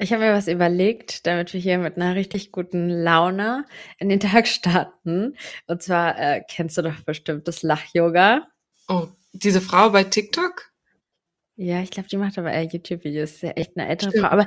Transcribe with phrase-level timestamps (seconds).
[0.00, 3.66] Ich habe mir was überlegt, damit wir hier mit einer richtig guten Laune
[3.98, 5.36] in den Tag starten.
[5.66, 8.46] Und zwar äh, kennst du doch bestimmt das Lach-Yoga.
[8.86, 10.70] Oh, diese Frau bei TikTok?
[11.56, 13.32] Ja, ich glaube, die macht aber eher YouTube-Videos.
[13.32, 14.26] Ist ja echt eine ältere Stimmt.
[14.26, 14.32] Frau.
[14.32, 14.46] Aber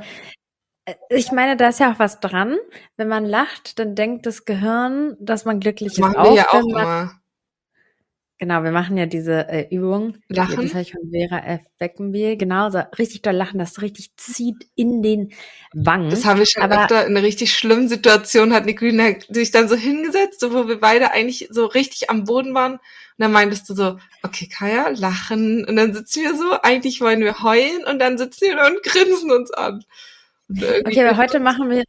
[0.85, 2.57] äh, ich meine, da ist ja auch was dran.
[2.95, 5.99] Wenn man lacht, dann denkt das Gehirn, dass man glücklich das ist.
[5.99, 7.20] Machen wir ja auch immer.
[8.41, 10.17] Genau, wir machen ja diese äh, Übung.
[10.27, 10.63] Lachen.
[10.63, 11.61] Das habe ich von Vera F.
[11.77, 12.37] Beckenbiel.
[12.37, 15.31] Genau, so richtig doll lachen, das richtig zieht in den
[15.75, 16.09] Wangen.
[16.09, 19.69] Das haben wir schon Aber, öfter in einer richtig schlimmen Situation, hat Nicole sich dann
[19.69, 22.73] so hingesetzt, so, wo wir beide eigentlich so richtig am Boden waren.
[22.73, 22.79] Und
[23.19, 25.63] dann meintest du so, okay, Kaya, lachen.
[25.63, 28.81] Und dann sitzen wir so, eigentlich wollen wir heulen und dann sitzen wir da und
[28.81, 29.85] grinsen uns an.
[30.49, 31.83] Okay, aber heute machen wir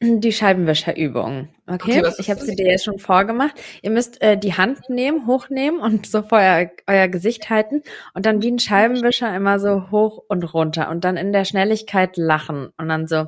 [0.00, 1.48] die Scheibenwischerübung.
[1.66, 3.54] Okay, okay ich habe sie dir jetzt schon vorgemacht.
[3.82, 7.82] Ihr müsst äh, die Hand nehmen, hochnehmen und so vor euer, euer Gesicht halten
[8.12, 12.16] und dann wie ein Scheibenwischer immer so hoch und runter und dann in der Schnelligkeit
[12.16, 13.26] lachen und dann so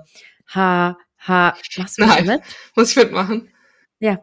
[0.54, 1.54] ha ha.
[1.76, 2.26] Machst du Nein.
[2.26, 2.40] mit?
[2.74, 3.50] Muss ich mitmachen?
[3.98, 4.22] Ja.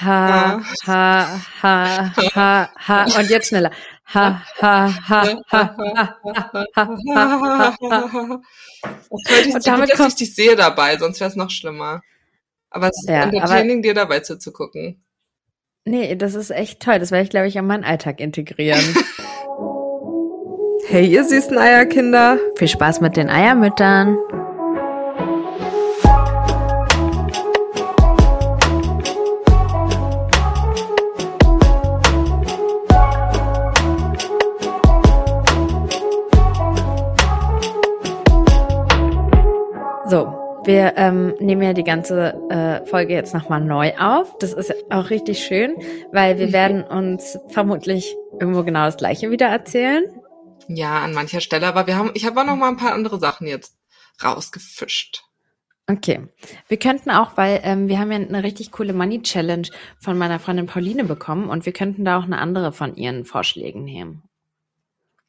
[0.00, 3.04] Ha, ha, ha, ha, ha.
[3.04, 3.70] Und jetzt schneller.
[4.06, 6.16] Ha, ha, ha, ha, ha,
[6.74, 8.42] ha, ha, ha.
[9.10, 12.02] Ich und damit gut, dass ich dich sehe dabei, sonst wäre es noch schlimmer.
[12.70, 15.02] Aber es ist ja, entertaining, dir dabei zuzugucken.
[15.84, 16.98] Nee, das ist echt toll.
[16.98, 18.82] Das werde ich, glaube ich, in meinen Alltag integrieren.
[20.88, 22.38] hey, ihr süßen Eierkinder.
[22.56, 24.16] Viel Spaß mit den Eiermüttern.
[40.64, 44.38] Wir ähm, nehmen ja die ganze äh, Folge jetzt nochmal neu auf.
[44.38, 45.76] Das ist auch richtig schön,
[46.10, 46.52] weil wir mhm.
[46.52, 50.04] werden uns vermutlich irgendwo genau das Gleiche wieder erzählen.
[50.68, 53.20] Ja, an mancher Stelle, aber wir haben, ich habe auch noch mal ein paar andere
[53.20, 53.76] Sachen jetzt
[54.24, 55.24] rausgefischt.
[55.86, 56.28] Okay.
[56.68, 59.68] Wir könnten auch, weil ähm, wir haben ja eine richtig coole Money Challenge
[59.98, 63.84] von meiner Freundin Pauline bekommen und wir könnten da auch eine andere von ihren Vorschlägen
[63.84, 64.22] nehmen.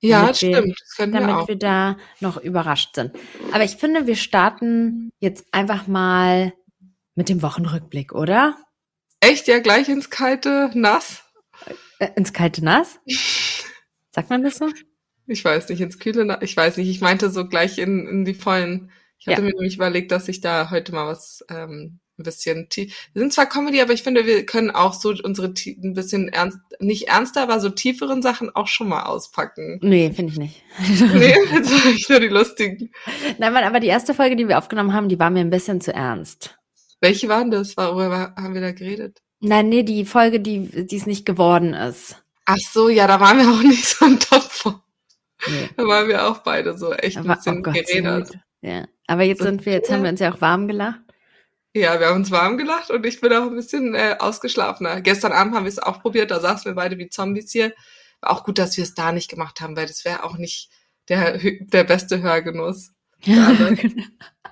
[0.01, 0.79] Ja, das wir, stimmt.
[0.79, 1.47] Das damit wir, auch.
[1.47, 3.11] wir da noch überrascht sind.
[3.51, 6.53] Aber ich finde, wir starten jetzt einfach mal
[7.15, 8.57] mit dem Wochenrückblick, oder?
[9.19, 9.47] Echt?
[9.47, 11.23] Ja, gleich ins kalte Nass?
[11.99, 12.99] Äh, ins kalte Nass?
[14.11, 14.69] Sagt man das so?
[15.27, 16.39] Ich weiß nicht, ins kühle Nass.
[16.41, 18.91] Ich weiß nicht, ich meinte so gleich in, in die vollen.
[19.17, 19.47] Ich hatte ja.
[19.47, 23.09] mir nämlich überlegt, dass ich da heute mal was ähm, ein bisschen tief.
[23.13, 26.59] Wir sind zwar Comedy, aber ich finde, wir können auch so unsere ein bisschen ernst,
[26.79, 29.79] nicht ernster, aber so tieferen Sachen auch schon mal auspacken.
[29.81, 30.63] Nee, finde ich nicht.
[31.13, 32.91] nee, jetzt war ich nur die lustigen.
[33.37, 35.81] Nein, Mann, aber die erste Folge, die wir aufgenommen haben, die war mir ein bisschen
[35.81, 36.57] zu ernst.
[37.01, 37.75] Welche waren das?
[37.77, 39.21] Worüber haben wir da geredet?
[39.41, 42.23] Nein, nee, die Folge, die die es nicht geworden ist.
[42.45, 44.75] Ach so, ja, da waren wir auch nicht so ein Top von.
[45.47, 45.69] Nee.
[45.75, 48.39] Da waren wir auch beide so echt ein bisschen oh Gott, geredet.
[48.61, 51.01] Ja, aber jetzt sind wir, jetzt haben wir uns ja auch warm gelacht.
[51.75, 55.01] Ja, wir haben uns warm gelacht und ich bin auch ein bisschen äh, ausgeschlafener.
[55.01, 57.73] Gestern Abend haben wir es auch probiert, da saßen wir beide wie Zombies hier.
[58.21, 60.69] War auch gut, dass wir es da nicht gemacht haben, weil das wäre auch nicht
[61.09, 62.91] der, der beste Hörgenuss.
[63.23, 64.03] Ja, genau.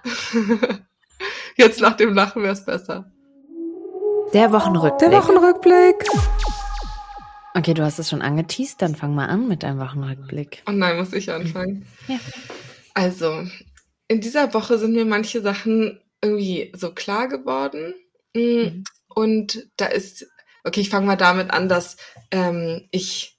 [1.57, 3.11] Jetzt nach dem Lachen wäre es besser.
[4.33, 5.11] Der Wochenrückblick.
[5.11, 5.95] Der Wochenrückblick.
[7.53, 10.63] Okay, du hast es schon angeteased, dann fang mal an mit deinem Wochenrückblick.
[10.65, 11.85] Oh nein, muss ich anfangen.
[12.07, 12.17] Ja.
[12.95, 13.47] Also,
[14.07, 17.93] in dieser Woche sind mir manche Sachen irgendwie so klar geworden.
[18.33, 18.83] Mm, mhm.
[19.09, 20.25] Und da ist,
[20.63, 21.97] okay, ich fange mal damit an, dass
[22.31, 23.37] ähm, ich,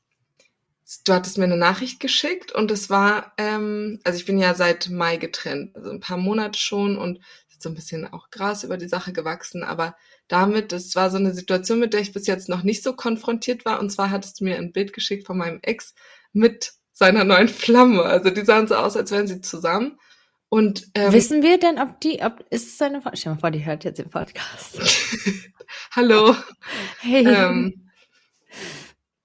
[1.05, 4.91] du hattest mir eine Nachricht geschickt und es war, ähm, also ich bin ja seit
[4.91, 7.21] Mai getrennt, also ein paar Monate schon und
[7.59, 9.97] so ein bisschen auch Gras über die Sache gewachsen, aber
[10.29, 13.65] damit, das war so eine Situation, mit der ich bis jetzt noch nicht so konfrontiert
[13.65, 13.81] war.
[13.81, 15.95] Und zwar hattest du mir ein Bild geschickt von meinem Ex
[16.33, 18.03] mit seiner neuen Flamme.
[18.03, 19.99] Also die sahen so aus, als wären sie zusammen.
[20.55, 23.51] Und, ähm, Wissen wir denn, ob die, ob ist es seine Stell dir mal vor,
[23.51, 24.79] die hört jetzt den Podcast.
[25.97, 26.37] Hallo.
[27.01, 27.27] Hey.
[27.27, 27.91] Ähm,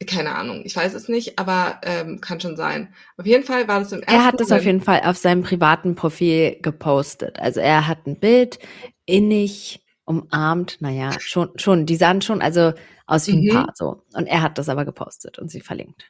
[0.07, 2.95] keine Ahnung, ich weiß es nicht, aber ähm, kann schon sein.
[3.16, 5.44] Auf jeden Fall war das im ersten Er hat es auf jeden Fall auf seinem
[5.44, 7.39] privaten Profil gepostet.
[7.39, 8.57] Also er hat ein Bild
[9.06, 12.74] innig umarmt, naja, schon, schon, die sahen schon also
[13.06, 13.50] aus wie ein mhm.
[13.50, 14.01] Paar so.
[14.15, 16.09] Und er hat das aber gepostet und sie verlinkt.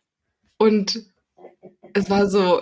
[0.58, 0.98] Und
[1.92, 2.62] es war so,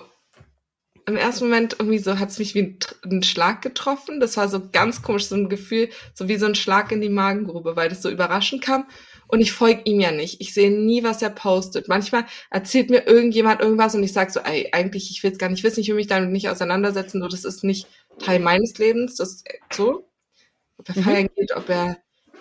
[1.07, 4.19] im ersten Moment irgendwie so hat es mich wie ein, Schlag getroffen.
[4.19, 7.09] Das war so ganz komisch, so ein Gefühl, so wie so ein Schlag in die
[7.09, 8.85] Magengrube, weil das so überraschend kam.
[9.27, 10.41] Und ich folge ihm ja nicht.
[10.41, 11.87] Ich sehe nie, was er postet.
[11.87, 15.49] Manchmal erzählt mir irgendjemand irgendwas und ich sage so, ey, eigentlich, ich will es gar
[15.49, 17.21] nicht wissen, ich will mich damit nicht auseinandersetzen.
[17.21, 17.87] So, das ist nicht
[18.19, 19.15] Teil meines Lebens.
[19.15, 20.09] Das ist so.
[20.77, 21.03] Ob er mhm.
[21.03, 21.97] feiern geht, ob er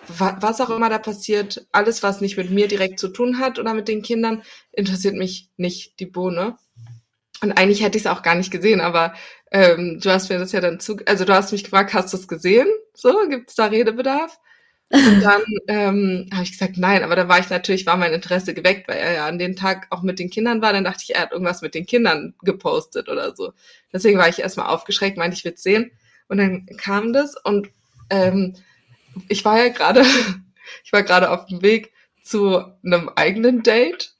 [0.09, 3.73] was auch immer da passiert, alles, was nicht mit mir direkt zu tun hat oder
[3.73, 6.57] mit den Kindern, interessiert mich nicht die Bohne.
[7.41, 9.13] Und eigentlich hätte ich es auch gar nicht gesehen, aber
[9.51, 12.17] ähm, du hast mir das ja dann zu, also du hast mich gefragt, hast du
[12.17, 12.67] es gesehen?
[12.93, 14.39] So, gibt es da Redebedarf?
[14.89, 18.53] Und dann ähm, habe ich gesagt, nein, aber da war ich natürlich, war mein Interesse
[18.53, 20.73] geweckt, weil er ja an dem Tag auch mit den Kindern war.
[20.73, 23.53] Dann dachte ich, er hat irgendwas mit den Kindern gepostet oder so.
[23.93, 25.91] Deswegen war ich erstmal aufgeschreckt, meinte, ich würde sehen.
[26.27, 27.69] Und dann kam das und
[28.09, 28.55] ähm,
[29.27, 30.03] ich war ja gerade,
[30.83, 31.91] ich war gerade auf dem Weg
[32.23, 34.13] zu einem eigenen Date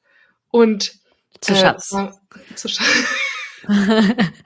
[0.49, 0.93] und
[1.41, 1.91] zu äh, Schatz.
[1.91, 2.19] War,
[2.55, 3.05] zu Schatz.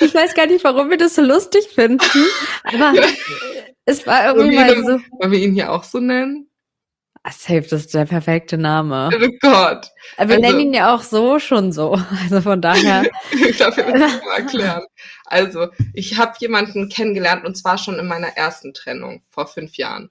[0.00, 2.26] ich weiß gar nicht, warum wir das so lustig finden,
[2.64, 2.94] aber
[3.84, 5.00] es war irgendwie mal so.
[5.18, 6.50] Wollen wir ihn hier auch so nennen?
[7.22, 9.10] Ah, safe, das ist der perfekte Name.
[9.12, 9.88] Oh Gott.
[10.16, 12.00] Aber wir also, nennen ihn ja auch so schon so.
[12.22, 13.04] Also von daher.
[13.32, 14.84] ich darf ja das mal erklären.
[15.26, 20.10] Also, ich habe jemanden kennengelernt und zwar schon in meiner ersten Trennung vor fünf Jahren.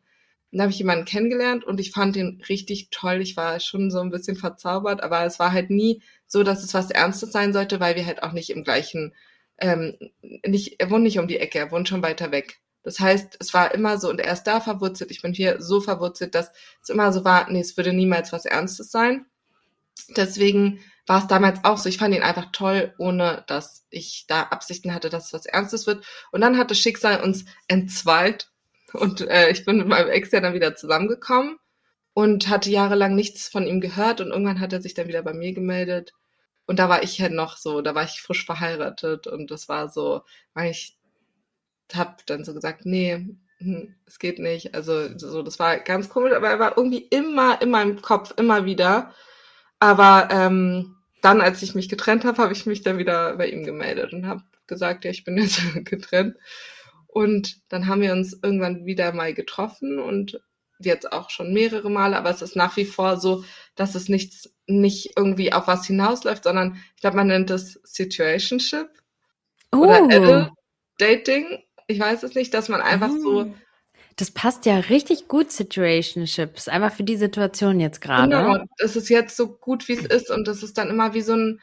[0.57, 3.21] Dann habe ich jemanden kennengelernt und ich fand ihn richtig toll.
[3.21, 6.73] Ich war schon so ein bisschen verzaubert, aber es war halt nie so, dass es
[6.73, 9.13] was Ernstes sein sollte, weil wir halt auch nicht im gleichen,
[9.59, 9.95] ähm,
[10.43, 12.59] nicht, er wohnt nicht um die Ecke, er wohnt schon weiter weg.
[12.81, 15.79] Das heißt, es war immer so, und er ist da verwurzelt, ich bin hier so
[15.79, 16.51] verwurzelt, dass
[16.81, 19.27] es immer so war, nee, es würde niemals was Ernstes sein.
[20.15, 21.87] Deswegen war es damals auch so.
[21.87, 25.85] Ich fand ihn einfach toll, ohne dass ich da Absichten hatte, dass es was Ernstes
[25.85, 26.03] wird.
[26.31, 28.49] Und dann hat das Schicksal uns entzweit
[28.93, 31.57] und äh, ich bin mit meinem Ex ja dann wieder zusammengekommen
[32.13, 35.33] und hatte jahrelang nichts von ihm gehört und irgendwann hat er sich dann wieder bei
[35.33, 36.13] mir gemeldet.
[36.65, 39.89] Und da war ich halt noch so, da war ich frisch verheiratet und das war
[39.89, 40.21] so,
[40.53, 40.97] weil ich
[41.93, 43.25] hab dann so gesagt, nee,
[43.59, 44.75] hm, es geht nicht.
[44.75, 48.65] Also so, das war ganz komisch, aber er war irgendwie immer in meinem Kopf, immer
[48.65, 49.13] wieder.
[49.79, 53.63] Aber ähm, dann, als ich mich getrennt habe, habe ich mich dann wieder bei ihm
[53.63, 56.35] gemeldet und habe gesagt, ja, ich bin jetzt getrennt.
[57.17, 60.39] Und dann haben wir uns irgendwann wieder mal getroffen und
[60.77, 63.43] jetzt auch schon mehrere Male, aber es ist nach wie vor so,
[63.73, 68.87] dass es nichts, nicht irgendwie auf was hinausläuft, sondern ich glaube, man nennt es Situationship
[69.71, 69.77] oh.
[69.79, 70.53] oder
[70.99, 71.63] Dating.
[71.87, 73.21] Ich weiß es nicht, dass man einfach oh.
[73.23, 73.53] so.
[74.15, 78.29] Das passt ja richtig gut, Situationships, einfach für die Situation jetzt gerade.
[78.29, 81.21] Genau, es ist jetzt so gut, wie es ist und es ist dann immer wie
[81.21, 81.61] so ein,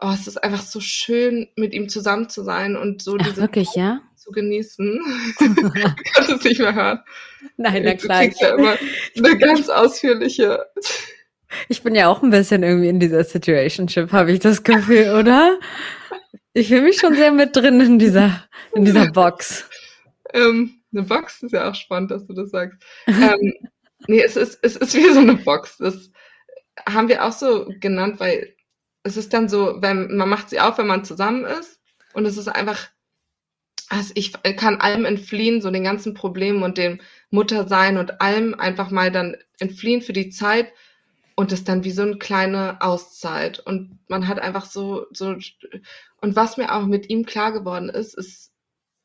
[0.00, 3.74] oh, es ist einfach so schön, mit ihm zusammen zu sein und so Ach, wirklich,
[3.74, 4.00] ja?
[4.22, 5.00] Zu genießen.
[5.40, 5.70] du
[6.14, 7.00] kannst es nicht mehr hören.
[7.56, 8.26] Nein, na klar.
[8.26, 8.76] Du ja immer
[9.16, 10.66] eine ganz ausführliche.
[11.68, 15.58] Ich bin ja auch ein bisschen irgendwie in dieser Situationship, habe ich das Gefühl, oder?
[16.54, 19.68] Ich fühle mich schon sehr mit drin in dieser, in dieser Box.
[20.32, 22.78] ähm, eine Box ist ja auch spannend, dass du das sagst.
[23.06, 23.54] ähm,
[24.06, 25.78] nee, es ist, es ist wie so eine Box.
[25.78, 26.10] Das
[26.86, 28.54] haben wir auch so genannt, weil
[29.02, 31.80] es ist dann so, wenn man macht sie auf, wenn man zusammen ist
[32.14, 32.88] und es ist einfach
[33.92, 37.00] also ich kann allem entfliehen, so den ganzen Problemen und dem
[37.30, 40.72] Muttersein und allem einfach mal dann entfliehen für die Zeit
[41.34, 45.36] und das dann wie so eine kleine Auszeit und man hat einfach so so
[46.22, 48.52] und was mir auch mit ihm klar geworden ist, ist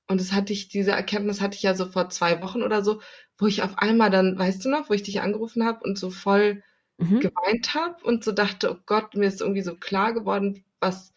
[0.07, 3.01] und das hatte ich diese Erkenntnis hatte ich ja so vor zwei Wochen oder so,
[3.37, 6.09] wo ich auf einmal dann, weißt du noch, wo ich dich angerufen habe und so
[6.11, 6.63] voll
[6.97, 7.19] mhm.
[7.19, 11.13] geweint habe und so dachte, oh Gott, mir ist irgendwie so klar geworden, was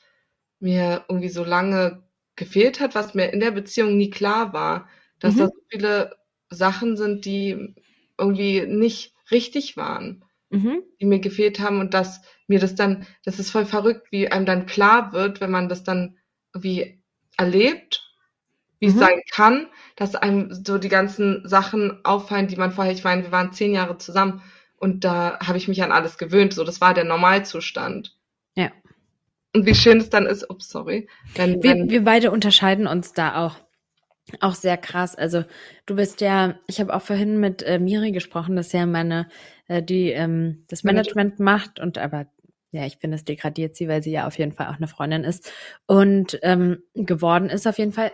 [0.58, 2.02] mir irgendwie so lange
[2.40, 4.88] gefehlt hat, was mir in der Beziehung nie klar war,
[5.20, 5.38] dass mhm.
[5.38, 6.16] da so viele
[6.48, 7.74] Sachen sind, die
[8.18, 10.82] irgendwie nicht richtig waren, mhm.
[11.00, 14.46] die mir gefehlt haben und dass mir das dann, das ist voll verrückt, wie einem
[14.46, 16.16] dann klar wird, wenn man das dann
[16.54, 17.02] irgendwie
[17.36, 18.10] erlebt,
[18.78, 18.92] wie mhm.
[18.92, 23.22] es sein kann, dass einem so die ganzen Sachen auffallen, die man vorher, ich meine,
[23.22, 24.42] wir waren zehn Jahre zusammen
[24.76, 28.16] und da habe ich mich an alles gewöhnt, so das war der Normalzustand.
[29.54, 31.08] Und wie schön es dann ist, ups, sorry.
[31.34, 33.56] Wenn, wir, wenn wir beide unterscheiden uns da auch.
[34.38, 35.16] Auch sehr krass.
[35.16, 35.44] Also
[35.86, 39.28] du bist ja, ich habe auch vorhin mit äh, Miri gesprochen, dass ja meine,
[39.66, 42.26] äh, die ähm, das Management macht und aber
[42.70, 45.24] ja, ich finde, es degradiert sie, weil sie ja auf jeden Fall auch eine Freundin
[45.24, 45.50] ist
[45.86, 48.12] und ähm, geworden ist auf jeden Fall.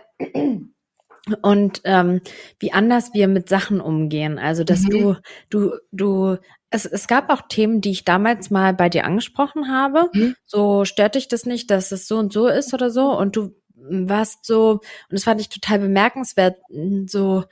[1.41, 2.21] Und ähm,
[2.59, 4.39] wie anders wir mit Sachen umgehen.
[4.39, 4.89] Also, dass mhm.
[4.89, 5.15] du,
[5.49, 6.37] du, du
[6.69, 10.09] es, es gab auch Themen, die ich damals mal bei dir angesprochen habe.
[10.13, 10.35] Mhm.
[10.45, 13.17] So stört dich das nicht, dass es so und so ist oder so.
[13.17, 13.55] Und du
[13.89, 14.81] warst so, und
[15.11, 16.57] das fand ich total bemerkenswert,
[17.05, 17.45] so,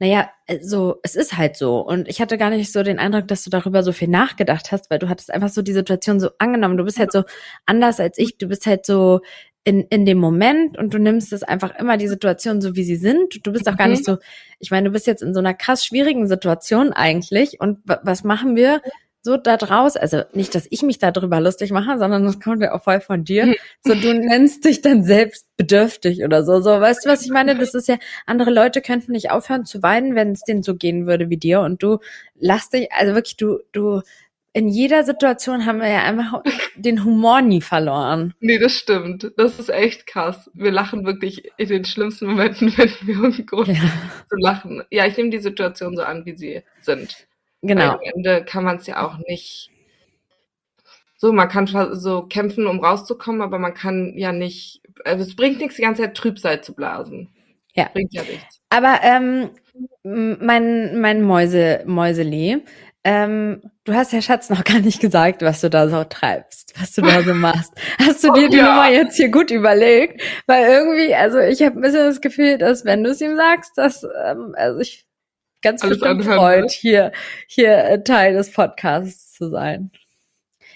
[0.00, 0.30] naja,
[0.60, 1.80] so, es ist halt so.
[1.80, 4.90] Und ich hatte gar nicht so den Eindruck, dass du darüber so viel nachgedacht hast,
[4.90, 6.76] weil du hattest einfach so die Situation so angenommen.
[6.76, 7.24] Du bist halt so
[7.66, 8.38] anders als ich.
[8.38, 9.20] Du bist halt so
[9.68, 12.96] in, in dem Moment und du nimmst es einfach immer die Situation so, wie sie
[12.96, 13.46] sind.
[13.46, 14.12] Du bist auch gar nicht mhm.
[14.12, 14.18] so,
[14.60, 18.56] ich meine, du bist jetzt in so einer krass schwierigen Situation eigentlich und was machen
[18.56, 18.80] wir?
[19.20, 22.72] so da draus, also nicht, dass ich mich darüber lustig mache, sondern das kommt ja
[22.72, 23.46] auch voll von dir.
[23.46, 23.54] Mhm.
[23.84, 26.62] So, du nennst dich dann selbst bedürftig oder so.
[26.62, 27.54] So, weißt du, was ich meine?
[27.54, 31.06] Das ist ja, andere Leute könnten nicht aufhören zu weinen, wenn es denen so gehen
[31.06, 31.60] würde wie dir.
[31.60, 31.98] Und du
[32.36, 34.00] lass dich, also wirklich, du, du
[34.52, 36.42] in jeder Situation haben wir ja einfach
[36.74, 38.34] den Humor nie verloren.
[38.40, 39.30] Nee, das stimmt.
[39.36, 40.50] Das ist echt krass.
[40.54, 43.92] Wir lachen wirklich in den schlimmsten Momenten, wenn wir einen Grund ja.
[44.28, 44.82] zu lachen.
[44.90, 47.28] Ja, ich nehme die Situation so an, wie sie sind.
[47.62, 47.82] Genau.
[47.82, 49.70] Weil am Ende kann man es ja auch nicht
[51.20, 55.58] so, man kann so kämpfen, um rauszukommen, aber man kann ja nicht, also es bringt
[55.58, 57.28] nichts, die ganze Zeit Trübsal zu blasen.
[57.74, 57.90] Ja.
[57.92, 58.60] Bringt ja nichts.
[58.70, 59.50] Aber ähm,
[60.04, 62.62] mein, mein Mäuse, Mäuseli,
[63.10, 66.92] ähm, du hast ja Schatz noch gar nicht gesagt, was du da so treibst, was
[66.92, 67.72] du da so machst.
[67.98, 68.64] Hast du dir oh, die ja.
[68.64, 70.20] Nummer jetzt hier gut überlegt?
[70.46, 73.78] Weil irgendwie, also ich habe ein bisschen das Gefühl, dass wenn du es ihm sagst,
[73.78, 75.06] dass ähm, also ich
[75.62, 77.12] ganz Alles bestimmt freut, hier
[77.46, 79.90] hier äh, Teil des Podcasts zu sein.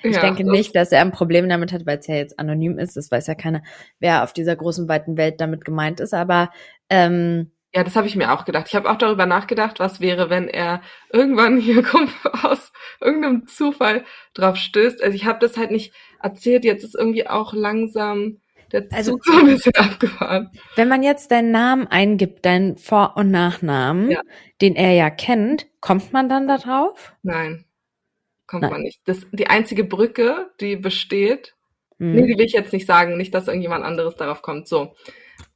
[0.03, 2.79] Ich ja, denke nicht, dass er ein Problem damit hat, weil es ja jetzt anonym
[2.79, 2.97] ist.
[2.97, 3.63] Das weiß ja keiner,
[4.01, 6.15] wer auf dieser großen, weiten Welt damit gemeint ist.
[6.15, 6.51] Aber
[6.89, 8.67] ähm, ja, das habe ich mir auch gedacht.
[8.69, 12.13] Ich habe auch darüber nachgedacht, was wäre, wenn er irgendwann hier kommt
[12.43, 15.03] aus irgendeinem Zufall drauf stößt.
[15.03, 16.65] Also ich habe das halt nicht erzählt.
[16.65, 18.41] Jetzt ist irgendwie auch langsam
[18.73, 20.51] der Zug also, so ein bisschen abgefahren.
[20.77, 24.21] Wenn man jetzt deinen Namen eingibt, deinen Vor- und Nachnamen, ja.
[24.61, 27.13] den er ja kennt, kommt man dann da drauf?
[27.23, 27.65] Nein
[28.53, 28.73] kommt Nein.
[28.73, 29.01] man nicht.
[29.07, 31.55] Das, die einzige Brücke, die besteht,
[31.99, 32.13] hm.
[32.13, 34.69] nee, die will ich jetzt nicht sagen, nicht, dass irgendjemand anderes darauf kommt.
[34.69, 34.95] So.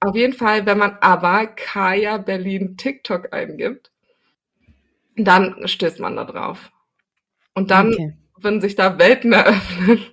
[0.01, 3.91] Auf jeden Fall, wenn man aber Kaya Berlin TikTok eingibt,
[5.17, 6.71] dann stößt man da drauf.
[7.55, 8.13] Und dann okay.
[8.37, 10.05] würden sich da Welten eröffnen.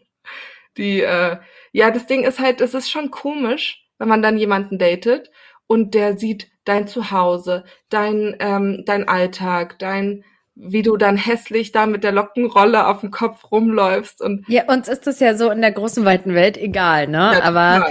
[0.77, 1.37] Die, äh,
[1.71, 5.29] ja, das Ding ist halt, es ist schon komisch, wenn man dann jemanden datet
[5.67, 10.23] und der sieht dein Zuhause, dein, ähm, dein Alltag, dein,
[10.55, 14.87] wie du dann hässlich da mit der Lockenrolle auf dem Kopf rumläufst und ja uns
[14.87, 17.87] ist das ja so in der großen weiten Welt egal ne ja, aber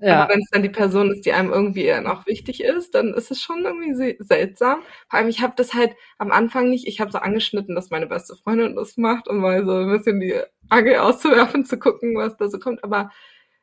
[0.00, 0.22] ja.
[0.22, 3.30] Aber wenn es dann die Person ist, die einem irgendwie auch wichtig ist, dann ist
[3.30, 4.80] es schon irgendwie seltsam.
[5.08, 8.06] Vor allem, ich habe das halt am Anfang nicht, ich habe so angeschnitten, dass meine
[8.06, 10.34] beste Freundin das macht, um mal so ein bisschen die
[10.68, 12.82] Angel auszuwerfen, zu gucken, was da so kommt.
[12.84, 13.10] Aber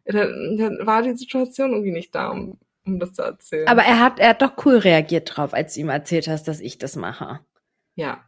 [0.05, 3.67] dann, dann war die Situation irgendwie nicht da, um, um das zu erzählen.
[3.67, 6.59] Aber er hat, er hat doch cool reagiert drauf, als du ihm erzählt hast, dass
[6.59, 7.39] ich das mache.
[7.95, 8.23] Ja,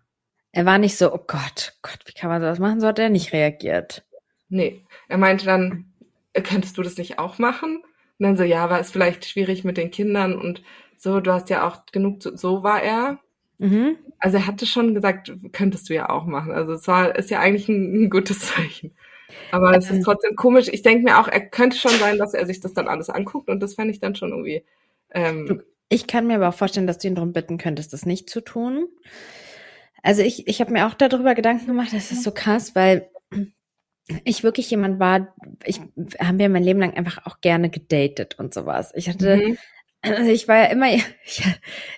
[0.51, 2.79] er war nicht so, oh Gott, Gott, wie kann man das machen?
[2.79, 4.03] So hat er nicht reagiert.
[4.49, 5.93] Nee, er meinte dann,
[6.33, 7.83] äh, könntest du das nicht auch machen?
[8.19, 10.61] Und dann so, ja, war es vielleicht schwierig mit den Kindern und
[10.97, 13.19] so, du hast ja auch genug, zu, so war er.
[13.57, 13.97] Mhm.
[14.19, 16.51] Also er hatte schon gesagt, könntest du ja auch machen.
[16.51, 18.91] Also es war, ist ja eigentlich ein, ein gutes Zeichen.
[19.51, 20.03] Aber es ist ähm.
[20.03, 20.67] trotzdem komisch.
[20.69, 23.49] Ich denke mir auch, er könnte schon sein, dass er sich das dann alles anguckt
[23.49, 24.63] und das fände ich dann schon irgendwie.
[25.11, 28.29] Ähm, ich kann mir aber auch vorstellen, dass du ihn darum bitten könntest, das nicht
[28.29, 28.87] zu tun.
[30.03, 33.09] Also ich, ich habe mir auch darüber Gedanken gemacht, das ist so krass, weil
[34.23, 35.81] ich wirklich jemand war, ich
[36.19, 38.91] habe ja mein Leben lang einfach auch gerne gedatet und sowas.
[38.95, 39.57] Ich hatte, mhm.
[40.01, 40.87] also ich war ja immer,
[41.25, 41.43] ich,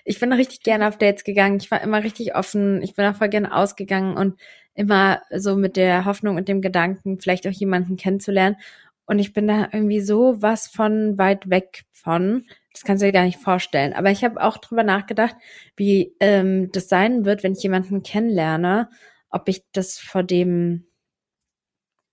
[0.04, 3.16] ich bin richtig gerne auf Dates gegangen, ich war immer richtig offen, ich bin auch
[3.16, 4.40] voll gerne ausgegangen und
[4.74, 8.56] immer so mit der Hoffnung und dem Gedanken, vielleicht auch jemanden kennenzulernen.
[9.04, 13.12] Und ich bin da irgendwie so was von weit weg von, das kannst du dir
[13.12, 13.92] gar nicht vorstellen.
[13.92, 15.36] Aber ich habe auch drüber nachgedacht,
[15.76, 18.88] wie ähm, das sein wird, wenn ich jemanden kennenlerne,
[19.28, 20.86] ob ich das vor dem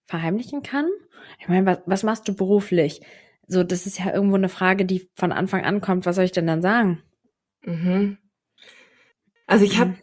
[0.09, 0.89] verheimlichen kann.
[1.39, 3.01] Ich meine, was, was machst du beruflich?
[3.47, 6.05] So, das ist ja irgendwo eine Frage, die von Anfang an kommt.
[6.05, 7.03] Was soll ich denn dann sagen?
[7.63, 8.17] Mhm.
[9.45, 9.95] Also ich habe,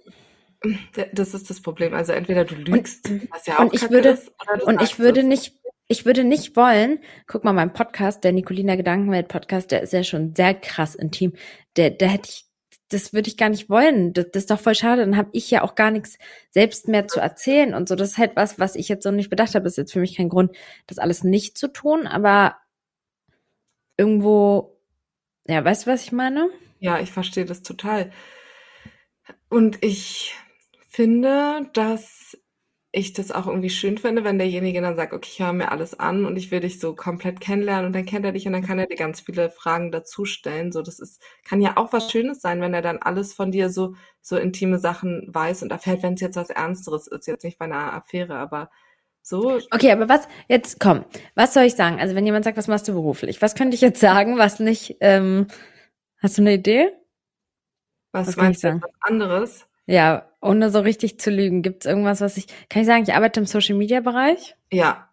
[0.65, 0.79] mhm.
[1.13, 1.93] das ist das Problem.
[1.93, 4.33] Also entweder du lügst, und, was ja auch und ich würde, ist,
[4.65, 5.55] und ich würde nicht
[5.89, 6.99] ich würde nicht wollen,
[7.29, 11.35] guck mal, mein Podcast, der Nicolina Gedankenwelt Podcast, der ist ja schon sehr krass intim.
[11.77, 12.46] Der, der hätte ich,
[12.89, 14.13] das würde ich gar nicht wollen.
[14.13, 15.03] Das, das ist doch voll schade.
[15.03, 16.19] Dann habe ich ja auch gar nichts
[16.51, 17.97] selbst mehr zu erzählen und so.
[17.97, 19.65] Das ist halt was, was ich jetzt so nicht bedacht habe.
[19.65, 22.57] Das ist jetzt für mich kein Grund, das alles nicht zu tun, aber
[23.97, 24.79] irgendwo,
[25.47, 26.51] ja, weißt du, was ich meine?
[26.79, 28.13] Ja, ich verstehe das total.
[29.49, 30.35] Und ich
[30.89, 32.39] finde, dass
[32.97, 36.01] ich das auch irgendwie schön finde, wenn derjenige dann sagt, okay, ich höre mir alles
[36.01, 38.65] an und ich will dich so komplett kennenlernen und dann kennt er dich und dann
[38.65, 40.73] kann er dir ganz viele Fragen dazu stellen.
[40.73, 43.69] So, das ist, kann ja auch was Schönes sein, wenn er dann alles von dir
[43.69, 47.59] so, so intime Sachen weiß und erfährt, wenn es jetzt was Ernsteres ist, jetzt nicht
[47.59, 48.71] bei einer Affäre, aber
[49.21, 49.61] so.
[49.71, 52.01] Okay, aber was, jetzt komm, was soll ich sagen?
[52.01, 53.43] Also wenn jemand sagt, was machst du beruflich?
[53.43, 55.49] Was könnte ich jetzt sagen, was nicht, ähm,
[56.23, 56.93] hast du eine Idee?
[58.13, 59.67] Was, was meinst du, was anderes?
[59.87, 61.63] Ja, ohne so richtig zu lügen.
[61.63, 62.47] Gibt es irgendwas, was ich.
[62.69, 64.57] Kann ich sagen, ich arbeite im Social Media Bereich?
[64.71, 65.09] Ja,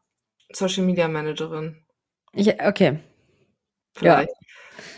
[0.51, 1.77] Social Media Managerin.
[2.34, 3.00] Ich, okay.
[3.96, 4.30] Vielleicht.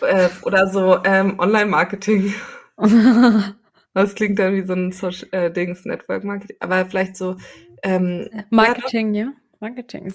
[0.02, 0.08] Ja.
[0.08, 2.34] Äh, oder so ähm, Online-Marketing.
[3.94, 6.58] das klingt dann wie so ein Social, äh, Dings, Network Marketing.
[6.60, 7.36] Aber vielleicht so.
[7.84, 9.34] Ähm, Marketing, ja.
[9.60, 10.14] Marketing.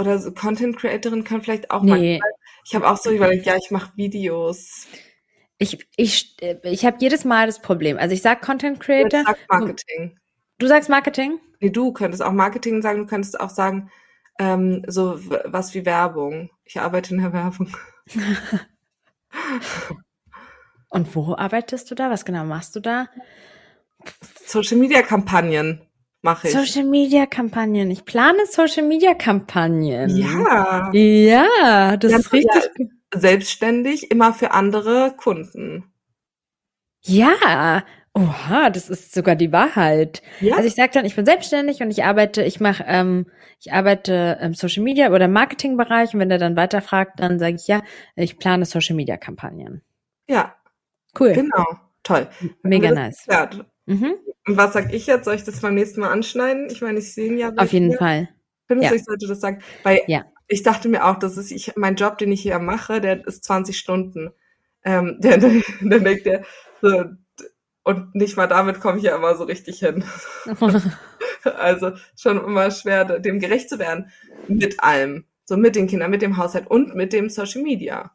[0.00, 1.90] Oder so Content Creatorin kann vielleicht auch nee.
[1.90, 2.30] manchmal.
[2.66, 4.86] Ich habe auch so überlegt, ja, ich mache Videos.
[5.62, 7.98] Ich, ich, ich habe jedes Mal das Problem.
[7.98, 9.20] Also ich sag Content Creator.
[9.20, 10.18] Ich sag Marketing.
[10.56, 11.38] Du sagst Marketing?
[11.60, 13.90] Nee, du könntest auch Marketing sagen, du könntest auch sagen,
[14.38, 16.48] ähm, so was wie Werbung.
[16.64, 17.68] Ich arbeite in der Werbung.
[20.88, 22.10] Und wo arbeitest du da?
[22.10, 23.10] Was genau machst du da?
[24.46, 25.82] Social Media Kampagnen
[26.22, 26.54] mache ich.
[26.54, 27.90] Social Media Kampagnen.
[27.90, 30.16] Ich plane Social Media Kampagnen.
[30.16, 30.90] Ja.
[30.94, 32.70] Ja, das ja, ist richtig.
[32.78, 35.84] Ja, selbstständig, immer für andere Kunden.
[37.02, 40.20] Ja, Oha, das ist sogar die Wahrheit.
[40.40, 40.56] Ja.
[40.56, 43.26] Also ich sage dann, ich bin selbstständig und ich arbeite, ich mache, ähm,
[43.60, 47.68] ich arbeite im Social Media oder Marketingbereich und wenn der dann weiterfragt, dann sage ich
[47.68, 47.82] ja,
[48.16, 49.82] ich plane Social Media Kampagnen.
[50.28, 50.56] Ja.
[51.18, 51.34] Cool.
[51.34, 51.64] Genau.
[52.02, 52.28] Toll.
[52.62, 53.26] Mega nice.
[53.86, 54.14] Mhm.
[54.46, 55.24] Und was sag ich jetzt?
[55.24, 56.68] Soll ich das beim nächsten Mal anschneiden?
[56.70, 57.52] Ich meine, ich sehe ihn ja.
[57.56, 58.28] Auf jeden Fall.
[58.66, 58.90] Findest ja.
[58.90, 59.62] du, ich sollte das sagen?
[59.82, 60.24] Weil ja.
[60.50, 63.44] Ich dachte mir auch, dass ist ich, mein Job, den ich hier mache, der ist
[63.44, 64.30] 20 Stunden.
[64.84, 66.44] Ähm, der, der, der denkt der,
[66.82, 67.04] so,
[67.84, 70.04] und nicht mal damit komme ich ja immer so richtig hin.
[71.44, 74.10] also schon immer schwer, dem gerecht zu werden.
[74.48, 75.24] Mit allem.
[75.44, 78.12] So mit den Kindern, mit dem Haushalt und mit dem Social Media.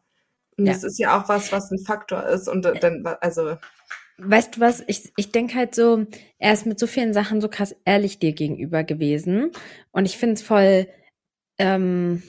[0.56, 0.72] Und ja.
[0.72, 2.48] das ist ja auch was, was ein Faktor ist.
[2.48, 3.56] Und dann, also.
[4.18, 4.82] Weißt du was?
[4.86, 6.06] Ich, ich denke halt so,
[6.38, 9.50] er ist mit so vielen Sachen so krass ehrlich dir gegenüber gewesen.
[9.90, 10.86] Und ich finde es voll,
[11.58, 12.22] ähm,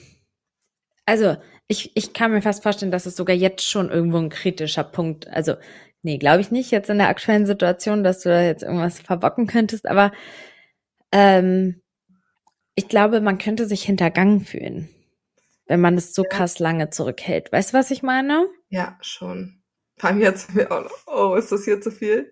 [1.06, 4.84] also ich, ich kann mir fast vorstellen, dass es sogar jetzt schon irgendwo ein kritischer
[4.84, 5.54] Punkt, also
[6.02, 9.46] Nee, glaube ich nicht jetzt in der aktuellen Situation, dass du da jetzt irgendwas verbocken
[9.46, 10.12] könntest, aber
[11.10, 11.82] ähm,
[12.74, 14.88] ich glaube, man könnte sich hintergangen fühlen,
[15.66, 16.28] wenn man es so ja.
[16.28, 17.50] krass lange zurückhält.
[17.50, 18.46] Weißt du, was ich meine?
[18.68, 19.60] Ja, schon.
[19.96, 20.50] Vor allem jetzt,
[21.06, 22.30] oh, ist das hier zu viel?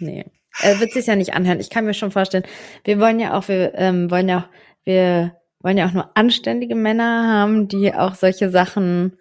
[0.00, 0.24] Nee.
[0.60, 1.60] Er wird sich ja nicht anhören.
[1.60, 2.44] Ich kann mir schon vorstellen,
[2.82, 4.48] wir wollen ja auch, wir ähm, wollen ja auch,
[4.84, 9.18] wir wollen ja auch nur anständige Männer haben, die auch solche Sachen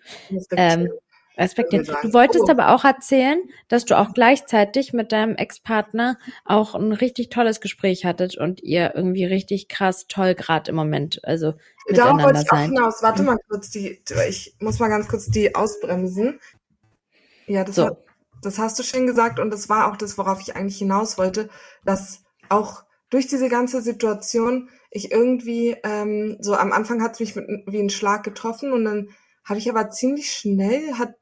[0.52, 0.90] ähm,
[1.38, 1.86] respektieren.
[1.86, 2.52] Du wolltest oh.
[2.52, 8.06] aber auch erzählen, dass du auch gleichzeitig mit deinem Ex-Partner auch ein richtig tolles Gespräch
[8.06, 11.54] hattet und ihr irgendwie richtig krass toll gerade im Moment, also
[11.92, 13.02] Darauf wollte ich auch hinaus.
[13.02, 16.40] Warte mal kurz, die, ich muss mal ganz kurz die ausbremsen.
[17.48, 17.88] Ja, das, so.
[17.88, 17.98] hat,
[18.44, 21.50] das hast du schön gesagt und das war auch das, worauf ich eigentlich hinaus wollte,
[21.84, 27.36] dass auch durch diese ganze Situation ich irgendwie ähm, so am Anfang hat es mich
[27.36, 29.10] mit, wie ein Schlag getroffen und dann
[29.44, 31.16] habe ich aber ziemlich schnell, hat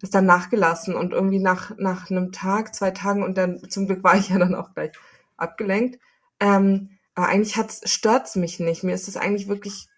[0.00, 4.04] das dann nachgelassen und irgendwie nach, nach einem Tag, zwei Tagen und dann, zum Glück
[4.04, 4.92] war ich ja dann auch gleich
[5.36, 6.00] abgelenkt.
[6.40, 8.84] Ähm, aber eigentlich hat's, stört's mich nicht.
[8.84, 9.88] Mir ist das eigentlich wirklich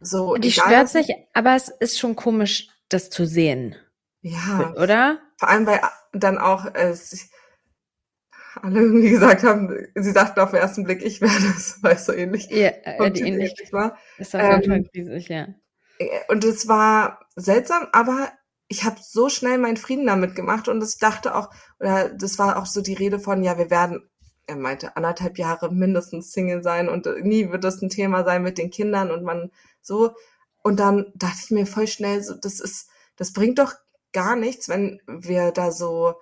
[0.00, 0.36] so.
[0.36, 3.74] Die stört sich, aber es ist schon komisch, das zu sehen.
[4.20, 4.74] Ja.
[4.76, 5.18] Oder?
[5.38, 5.80] Vor allem, weil
[6.12, 6.94] dann auch äh,
[8.64, 12.06] alle irgendwie gesagt haben, sie dachten auf den ersten Blick, ich wäre das, weil es
[12.06, 13.98] so ähnlich, ja, äh, ähnlich war.
[14.18, 15.48] Ist auf jeden ähm, riesig, ja.
[15.98, 18.32] Äh, und es war seltsam, aber
[18.68, 22.56] ich habe so schnell meinen Frieden damit gemacht und ich dachte auch, oder das war
[22.56, 24.08] auch so die Rede von, ja, wir werden,
[24.46, 28.42] er meinte, anderthalb Jahre mindestens Single sein und äh, nie wird das ein Thema sein
[28.42, 29.50] mit den Kindern und man
[29.82, 30.14] so.
[30.62, 33.74] Und dann dachte ich mir voll schnell, so, das ist, das bringt doch
[34.12, 36.14] gar nichts, wenn wir da so,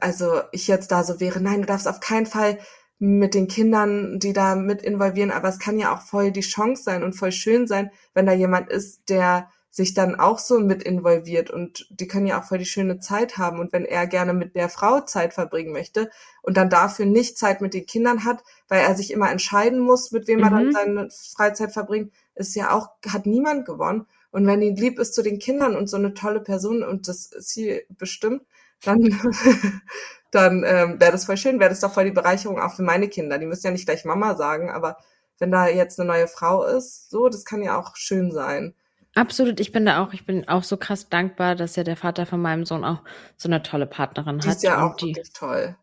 [0.00, 2.58] also ich jetzt da so wäre, nein, du darfst auf keinen Fall
[2.98, 6.84] mit den Kindern, die da mit involvieren, aber es kann ja auch voll die Chance
[6.84, 10.82] sein und voll schön sein, wenn da jemand ist, der sich dann auch so mit
[10.82, 14.34] involviert und die können ja auch voll die schöne Zeit haben und wenn er gerne
[14.34, 16.10] mit der Frau Zeit verbringen möchte
[16.42, 20.12] und dann dafür nicht Zeit mit den Kindern hat, weil er sich immer entscheiden muss,
[20.12, 20.44] mit wem mhm.
[20.44, 20.72] er dann mhm.
[20.72, 24.06] seine Freizeit verbringt, ist ja auch, hat niemand gewonnen.
[24.30, 27.32] Und wenn die lieb ist zu den Kindern und so eine tolle Person und das
[27.32, 28.42] ist sie bestimmt,
[28.84, 29.02] dann
[30.32, 33.08] dann ähm, wäre das voll schön, wäre das doch voll die Bereicherung auch für meine
[33.08, 33.38] Kinder.
[33.38, 34.96] Die müssen ja nicht gleich Mama sagen, aber
[35.38, 38.74] wenn da jetzt eine neue Frau ist, so, das kann ja auch schön sein.
[39.14, 42.24] Absolut, ich bin da auch, ich bin auch so krass dankbar, dass ja der Vater
[42.24, 43.02] von meinem Sohn auch
[43.36, 44.54] so eine tolle Partnerin die hat.
[44.54, 45.76] Die ist ja auch die, wirklich toll.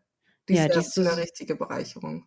[0.48, 2.26] Die ja, ist, ja die ist so, eine richtige Bereicherung.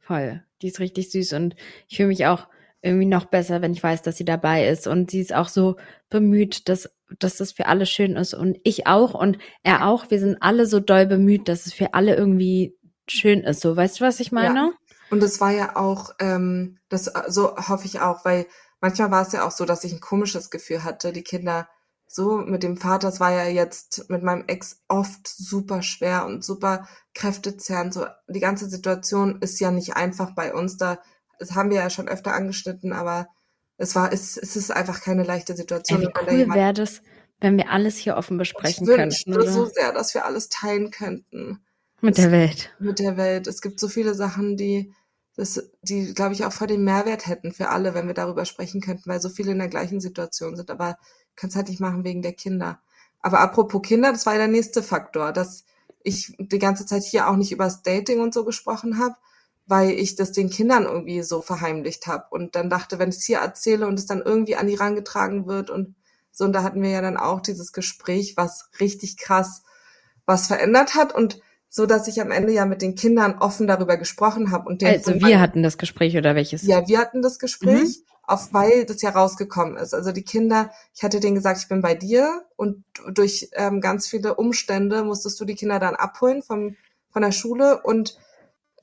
[0.00, 1.56] Voll, die ist richtig süß und
[1.88, 2.46] ich fühle mich auch
[2.84, 5.76] irgendwie noch besser, wenn ich weiß, dass sie dabei ist und sie ist auch so
[6.10, 10.10] bemüht, dass dass das für alle schön ist und ich auch und er auch.
[10.10, 12.76] Wir sind alle so doll bemüht, dass es für alle irgendwie
[13.08, 13.60] schön ist.
[13.60, 14.54] So, weißt du, was ich meine?
[14.54, 14.72] Ja.
[15.10, 18.46] Und es war ja auch, ähm, das so hoffe ich auch, weil
[18.80, 21.12] manchmal war es ja auch so, dass ich ein komisches Gefühl hatte.
[21.12, 21.68] Die Kinder
[22.06, 26.44] so mit dem Vater, es war ja jetzt mit meinem Ex oft super schwer und
[26.44, 27.94] super kräftezehrend.
[27.94, 30.76] So die ganze Situation ist ja nicht einfach bei uns.
[30.76, 30.98] Da
[31.38, 33.28] das haben wir ja schon öfter angeschnitten, aber
[33.76, 36.02] es war, es, es ist einfach keine leichte Situation.
[36.02, 37.02] Ey, wie cool wäre das,
[37.40, 39.40] wenn wir alles hier offen besprechen ich könnten.
[39.40, 41.60] Ich so sehr, dass wir alles teilen könnten.
[42.00, 42.70] Mit der Welt.
[42.78, 43.46] Mit der Welt.
[43.46, 44.92] Es gibt so viele Sachen, die,
[45.36, 48.80] das, die, glaube ich, auch voll den Mehrwert hätten für alle, wenn wir darüber sprechen
[48.80, 50.70] könnten, weil so viele in der gleichen Situation sind.
[50.70, 50.96] Aber
[51.36, 52.80] es halt nicht machen wegen der Kinder.
[53.20, 55.64] Aber apropos Kinder, das war ja der nächste Faktor, dass
[56.02, 59.14] ich die ganze Zeit hier auch nicht über das Dating und so gesprochen habe,
[59.66, 63.24] weil ich das den Kindern irgendwie so verheimlicht habe und dann dachte, wenn ich es
[63.24, 65.94] hier erzähle und es dann irgendwie an die rangetragen wird und
[66.30, 69.62] so, und da hatten wir ja dann auch dieses Gespräch, was richtig krass
[70.26, 73.96] was verändert hat und so, dass ich am Ende ja mit den Kindern offen darüber
[73.96, 76.62] gesprochen habe und den also wir hatten das Gespräch oder welches?
[76.62, 77.98] Ja, wir hatten das Gespräch.
[77.98, 79.94] Mhm auf, weil das ja rausgekommen ist.
[79.94, 84.06] Also die Kinder, ich hatte denen gesagt, ich bin bei dir und durch ähm, ganz
[84.08, 86.76] viele Umstände musstest du die Kinder dann abholen vom,
[87.10, 88.18] von der Schule und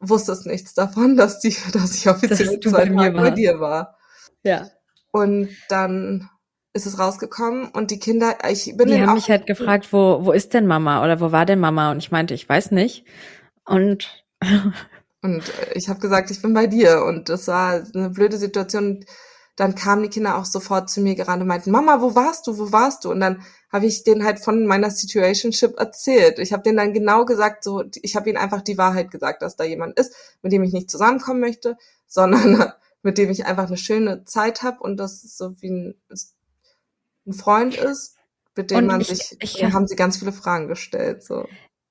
[0.01, 3.97] wusstest nichts davon, dass die, dass ich offiziell dass zwei Tage bei dir war.
[4.43, 4.67] Ja.
[5.11, 6.29] Und dann
[6.73, 10.31] ist es rausgekommen und die Kinder, ich bin Die haben mich halt gefragt, wo, wo
[10.31, 11.91] ist denn Mama oder wo war denn Mama?
[11.91, 13.05] Und ich meinte, ich weiß nicht.
[13.65, 14.23] Und
[15.21, 15.43] und
[15.75, 17.03] ich habe gesagt, ich bin bei dir.
[17.03, 19.05] Und das war eine blöde Situation
[19.61, 22.57] dann kamen die Kinder auch sofort zu mir gerannt und meinten, Mama, wo warst du,
[22.57, 23.11] wo warst du?
[23.11, 26.39] Und dann habe ich denen halt von meiner Situationship erzählt.
[26.39, 29.57] Ich habe denen dann genau gesagt, so, ich habe ihnen einfach die Wahrheit gesagt, dass
[29.57, 33.77] da jemand ist, mit dem ich nicht zusammenkommen möchte, sondern mit dem ich einfach eine
[33.77, 35.95] schöne Zeit habe und das ist so wie ein,
[37.27, 38.17] ein Freund ist,
[38.55, 41.21] mit dem und man ich, sich, ich, haben sie ganz viele Fragen gestellt.
[41.21, 41.47] So.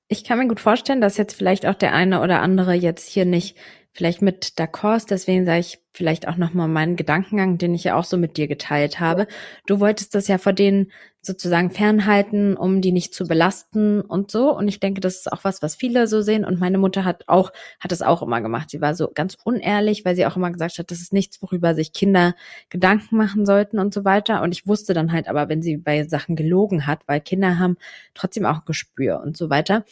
[0.09, 3.23] Ich kann mir gut vorstellen, dass jetzt vielleicht auch der eine oder andere jetzt hier
[3.23, 3.55] nicht
[3.93, 8.05] vielleicht mit d'accord Deswegen sage ich vielleicht auch nochmal meinen Gedankengang, den ich ja auch
[8.05, 9.27] so mit dir geteilt habe.
[9.67, 14.55] Du wolltest das ja vor denen sozusagen fernhalten, um die nicht zu belasten und so.
[14.55, 16.45] Und ich denke, das ist auch was, was viele so sehen.
[16.45, 18.69] Und meine Mutter hat auch, hat es auch immer gemacht.
[18.69, 21.75] Sie war so ganz unehrlich, weil sie auch immer gesagt hat, das ist nichts, worüber
[21.75, 22.33] sich Kinder
[22.69, 24.41] Gedanken machen sollten und so weiter.
[24.41, 27.77] Und ich wusste dann halt aber, wenn sie bei Sachen gelogen hat, weil Kinder haben
[28.13, 29.83] trotzdem auch Gespür und so weiter.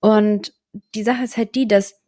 [0.00, 0.54] Und
[0.94, 2.01] die Sache ist halt die, dass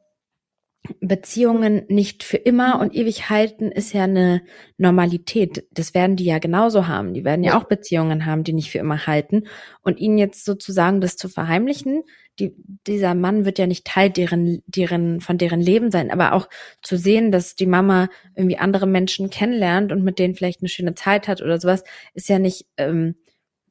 [1.01, 4.43] Beziehungen nicht für immer und ewig halten, ist ja eine
[4.77, 5.67] Normalität.
[5.71, 7.15] Das werden die ja genauso haben.
[7.15, 9.45] Die werden ja, auch Beziehungen haben, die nicht für immer halten.
[9.81, 12.03] Und ihnen jetzt sozusagen das zu verheimlichen,
[12.39, 12.55] die,
[12.87, 16.49] dieser Mann wird ja nicht Teil deren, deren, von deren Leben sein, aber auch
[16.83, 20.95] zu sehen, dass die Mama irgendwie andere Menschen kennenlernt und mit denen vielleicht eine schöne
[20.95, 23.15] Zeit hat oder sowas, ist ja nicht, ähm,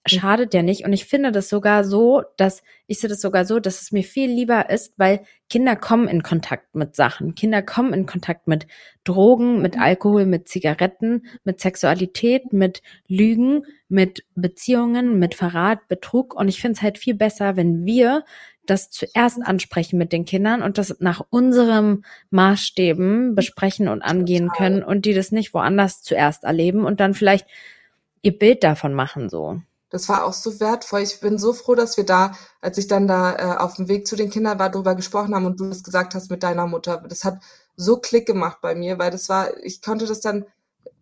[0.05, 0.83] schadet ja nicht.
[0.83, 4.03] Und ich finde das sogar so, dass ich sehe das sogar so, dass es mir
[4.03, 7.35] viel lieber ist, weil Kinder kommen in Kontakt mit Sachen.
[7.35, 8.67] Kinder kommen in Kontakt mit
[9.05, 16.33] Drogen, mit Alkohol, mit Zigaretten, mit Sexualität, mit Lügen, mit Beziehungen, mit Verrat, Betrug.
[16.33, 18.25] Und ich finde es halt viel besser, wenn wir
[18.65, 24.83] das zuerst ansprechen mit den Kindern und das nach unserem Maßstäben besprechen und angehen können
[24.83, 27.45] und die das nicht woanders zuerst erleben und dann vielleicht
[28.21, 29.61] ihr Bild davon machen so
[29.93, 31.01] das war auch so wertvoll.
[31.01, 34.07] Ich bin so froh, dass wir da, als ich dann da äh, auf dem Weg
[34.07, 37.03] zu den Kindern war, darüber gesprochen haben und du das gesagt hast mit deiner Mutter.
[37.07, 37.39] Das hat
[37.75, 40.45] so Klick gemacht bei mir, weil das war, ich konnte das dann,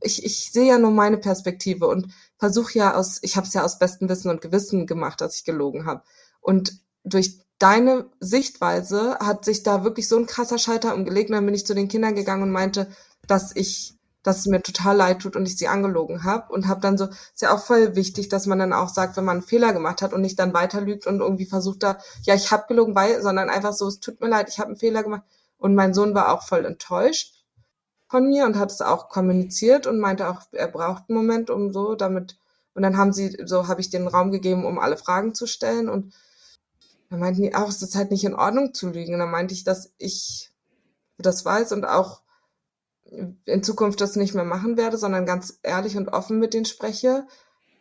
[0.01, 3.63] ich, ich sehe ja nur meine Perspektive und versuche ja aus, ich habe es ja
[3.63, 6.03] aus bestem Wissen und Gewissen gemacht, dass ich gelogen habe.
[6.41, 11.29] Und durch deine Sichtweise hat sich da wirklich so ein krasser Schalter umgelegt.
[11.29, 12.89] Und dann bin ich zu den Kindern gegangen und meinte,
[13.25, 16.81] dass ich dass es mir total leid tut und ich sie angelogen habe und habe
[16.81, 19.47] dann so ist ja auch voll wichtig, dass man dann auch sagt, wenn man einen
[19.47, 22.65] Fehler gemacht hat und nicht dann weiter lügt und irgendwie versucht da ja ich habe
[22.67, 25.23] gelogen, weil sondern einfach so es tut mir leid, ich habe einen Fehler gemacht
[25.57, 27.33] und mein Sohn war auch voll enttäuscht
[28.07, 31.73] von mir und hat es auch kommuniziert und meinte auch er braucht einen Moment um
[31.73, 32.37] so damit
[32.73, 35.89] und dann haben sie so habe ich den Raum gegeben, um alle Fragen zu stellen
[35.89, 36.13] und
[37.11, 39.13] dann meinten die auch, es ist halt nicht in Ordnung zu lügen.
[39.13, 40.49] Und dann meinte ich, dass ich
[41.17, 42.21] das weiß und auch
[43.45, 47.27] in Zukunft das nicht mehr machen werde, sondern ganz ehrlich und offen mit denen spreche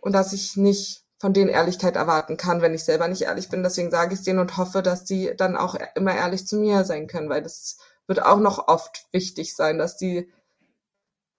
[0.01, 3.63] und dass ich nicht von denen Ehrlichkeit erwarten kann, wenn ich selber nicht ehrlich bin.
[3.63, 6.85] Deswegen sage ich es denen und hoffe, dass die dann auch immer ehrlich zu mir
[6.85, 10.33] sein können, weil das wird auch noch oft wichtig sein, dass die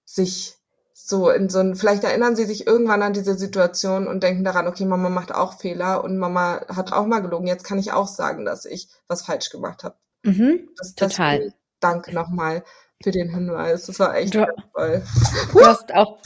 [0.06, 0.58] sich
[0.94, 4.68] so in so ein, vielleicht erinnern sie sich irgendwann an diese Situation und denken daran,
[4.68, 7.48] okay, Mama macht auch Fehler und Mama hat auch mal gelogen.
[7.48, 9.96] Jetzt kann ich auch sagen, dass ich was falsch gemacht habe.
[10.24, 11.54] Mhm, das, total.
[11.80, 12.64] danke nochmal
[13.04, 13.86] für den Hinweis.
[13.86, 15.04] Das war echt du, toll.
[15.52, 16.20] Du hast auch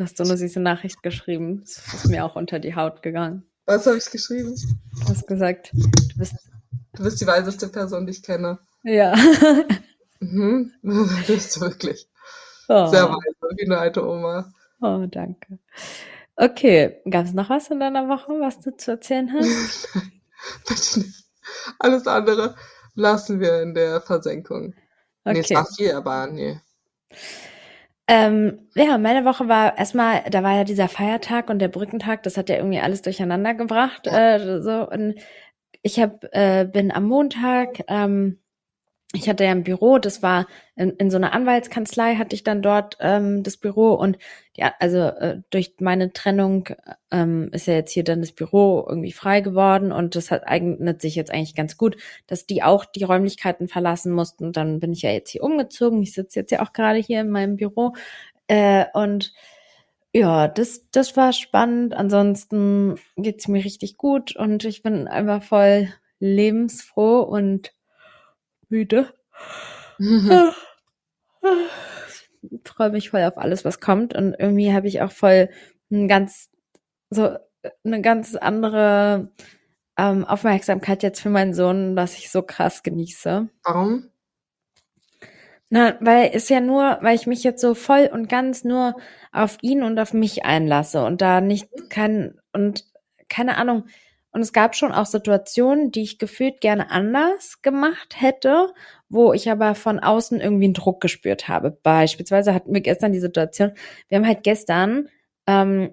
[0.00, 1.60] du hast so eine süße Nachricht geschrieben.
[1.60, 3.44] Das ist mir auch unter die Haut gegangen.
[3.66, 4.56] Was habe ich geschrieben?
[5.00, 6.34] Du hast gesagt, du bist,
[6.94, 8.58] du bist die weiseste Person, die ich kenne.
[8.82, 9.14] Ja.
[10.20, 10.72] mhm.
[10.82, 12.08] Das bist wirklich.
[12.68, 12.86] Oh.
[12.86, 14.52] Sehr weise, wie eine alte Oma.
[14.80, 15.58] Oh, danke.
[16.36, 19.88] Okay, gab es noch was in deiner Woche, was du zu erzählen hast?
[19.94, 20.12] Nein,
[20.66, 21.24] bitte nicht.
[21.78, 22.54] Alles andere
[22.94, 24.74] lassen wir in der Versenkung.
[25.24, 25.34] Okay.
[25.34, 26.60] Nee, es war viel, aber nee.
[28.06, 32.36] Ähm, ja, meine Woche war erstmal, da war ja dieser Feiertag und der Brückentag, das
[32.36, 34.06] hat ja irgendwie alles durcheinander gebracht.
[34.06, 34.34] Ja.
[34.34, 35.14] Äh, so und
[35.82, 38.40] ich hab, äh, bin am Montag ähm,
[39.12, 40.46] ich hatte ja ein Büro, das war
[40.76, 44.18] in, in so einer Anwaltskanzlei hatte ich dann dort ähm, das Büro und
[44.56, 46.68] ja, also äh, durch meine Trennung
[47.10, 51.02] ähm, ist ja jetzt hier dann das Büro irgendwie frei geworden und das hat eignet
[51.02, 51.96] sich jetzt eigentlich ganz gut,
[52.28, 54.44] dass die auch die Räumlichkeiten verlassen mussten.
[54.46, 56.02] Und dann bin ich ja jetzt hier umgezogen.
[56.02, 57.94] Ich sitze jetzt ja auch gerade hier in meinem Büro
[58.48, 59.32] äh, und
[60.12, 61.94] ja, das, das war spannend.
[61.94, 65.88] Ansonsten geht's mir richtig gut und ich bin einfach voll
[66.20, 67.72] lebensfroh und
[68.70, 69.12] müde.
[70.02, 70.52] Mhm.
[72.64, 74.14] Freue mich voll auf alles, was kommt.
[74.14, 75.50] Und irgendwie habe ich auch voll
[75.90, 76.48] ein ganz,
[77.10, 77.36] so
[77.84, 79.30] eine ganz andere
[79.98, 83.50] ähm, Aufmerksamkeit jetzt für meinen Sohn, was ich so krass genieße.
[83.62, 84.08] Warum?
[85.68, 88.96] Na, weil es ja nur, weil ich mich jetzt so voll und ganz nur
[89.32, 92.84] auf ihn und auf mich einlasse und da nicht kann und
[93.28, 93.84] keine Ahnung,
[94.32, 98.68] und es gab schon auch Situationen, die ich gefühlt gerne anders gemacht hätte,
[99.08, 101.76] wo ich aber von außen irgendwie einen Druck gespürt habe.
[101.82, 103.72] Beispielsweise hatten wir gestern die Situation,
[104.08, 105.08] wir haben halt gestern,
[105.48, 105.90] ähm,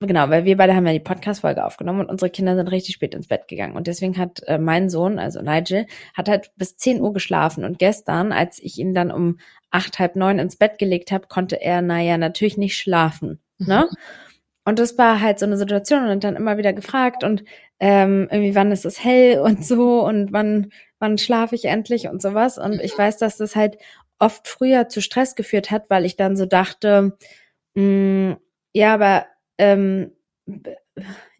[0.00, 3.14] genau, weil wir beide haben ja die Podcast-Folge aufgenommen und unsere Kinder sind richtig spät
[3.14, 3.76] ins Bett gegangen.
[3.76, 7.64] Und deswegen hat äh, mein Sohn, also Nigel, hat halt bis 10 Uhr geschlafen.
[7.64, 9.38] Und gestern, als ich ihn dann um
[9.70, 13.40] acht, halb neun ins Bett gelegt habe, konnte er, naja, natürlich nicht schlafen.
[13.58, 13.86] Ne?
[13.88, 13.96] Mhm.
[14.66, 17.44] Und das war halt so eine Situation und dann immer wieder gefragt und
[17.80, 22.22] ähm, irgendwie wann ist es hell und so und wann wann schlafe ich endlich und
[22.22, 22.58] sowas.
[22.58, 23.76] Und ich weiß, dass das halt
[24.18, 27.16] oft früher zu Stress geführt hat, weil ich dann so dachte,
[27.74, 28.36] mh, mm,
[28.72, 29.26] ja, aber
[29.58, 30.12] ähm,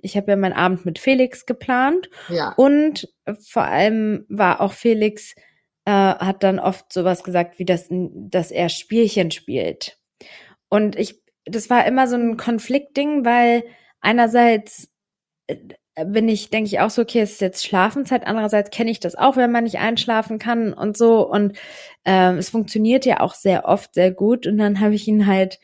[0.01, 2.53] ich habe ja meinen Abend mit Felix geplant ja.
[2.57, 3.09] und
[3.41, 5.35] vor allem war auch Felix
[5.85, 9.99] äh, hat dann oft sowas gesagt wie das, dass er Spielchen spielt.
[10.69, 13.65] Und ich das war immer so ein Konfliktding, weil
[14.01, 14.91] einerseits
[15.47, 15.57] äh,
[16.05, 18.27] bin ich, denke ich auch so, okay, es ist jetzt Schlafenszeit.
[18.27, 21.27] Andererseits kenne ich das auch, wenn man nicht einschlafen kann und so.
[21.29, 21.57] Und
[22.05, 24.47] ähm, es funktioniert ja auch sehr oft sehr gut.
[24.47, 25.59] Und dann habe ich ihn halt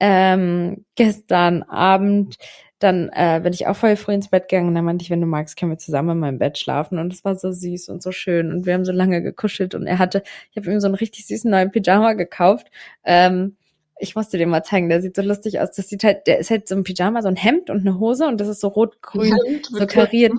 [0.00, 2.36] ähm, gestern Abend,
[2.78, 5.20] dann äh, bin ich auch voll früh ins Bett gegangen und dann meinte ich, wenn
[5.20, 6.98] du magst, können wir zusammen in meinem Bett schlafen.
[6.98, 8.52] Und es war so süß und so schön.
[8.52, 11.26] Und wir haben so lange gekuschelt und er hatte, ich habe ihm so einen richtig
[11.26, 12.70] süßen neuen Pyjama gekauft.
[13.04, 13.56] Ähm,
[13.98, 15.72] ich musste dir mal zeigen, der sieht so lustig aus.
[15.72, 18.26] Das sieht halt, der ist halt so ein Pyjama, so ein Hemd und eine Hose
[18.26, 19.36] und das ist so rot-grün,
[19.70, 20.32] so kariert.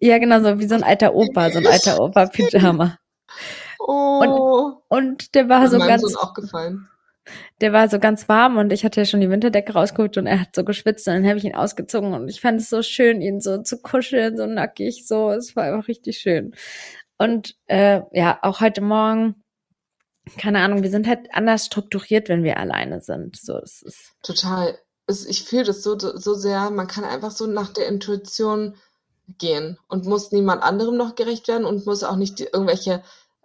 [0.00, 2.98] Ja, genau, so wie so ein alter Opa, so ein alter Opa-Pyjama.
[3.78, 4.80] Oh.
[4.88, 6.02] Und, und der war so ganz.
[6.02, 6.88] Sohn auch gefallen.
[7.60, 10.40] Der war so ganz warm und ich hatte ja schon die Winterdecke rausgeholt und er
[10.40, 13.20] hat so geschwitzt und dann habe ich ihn ausgezogen und ich fand es so schön,
[13.20, 15.30] ihn so zu kuscheln, so nackig, so.
[15.30, 16.54] Es war einfach richtig schön.
[17.18, 19.42] Und äh, ja, auch heute Morgen
[20.38, 23.36] keine Ahnung, wir sind halt anders strukturiert, wenn wir alleine sind.
[23.36, 24.78] So, es ist total.
[25.08, 26.70] Ich fühle das so, so sehr.
[26.70, 28.74] Man kann einfach so nach der Intuition
[29.38, 33.02] gehen und muss niemand anderem noch gerecht werden und muss auch nicht die, irgendwelche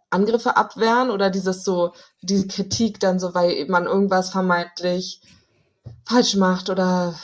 [0.10, 5.22] Angriffe abwehren oder dieses so, diese Kritik dann so, weil man irgendwas vermeintlich
[6.06, 7.15] falsch macht oder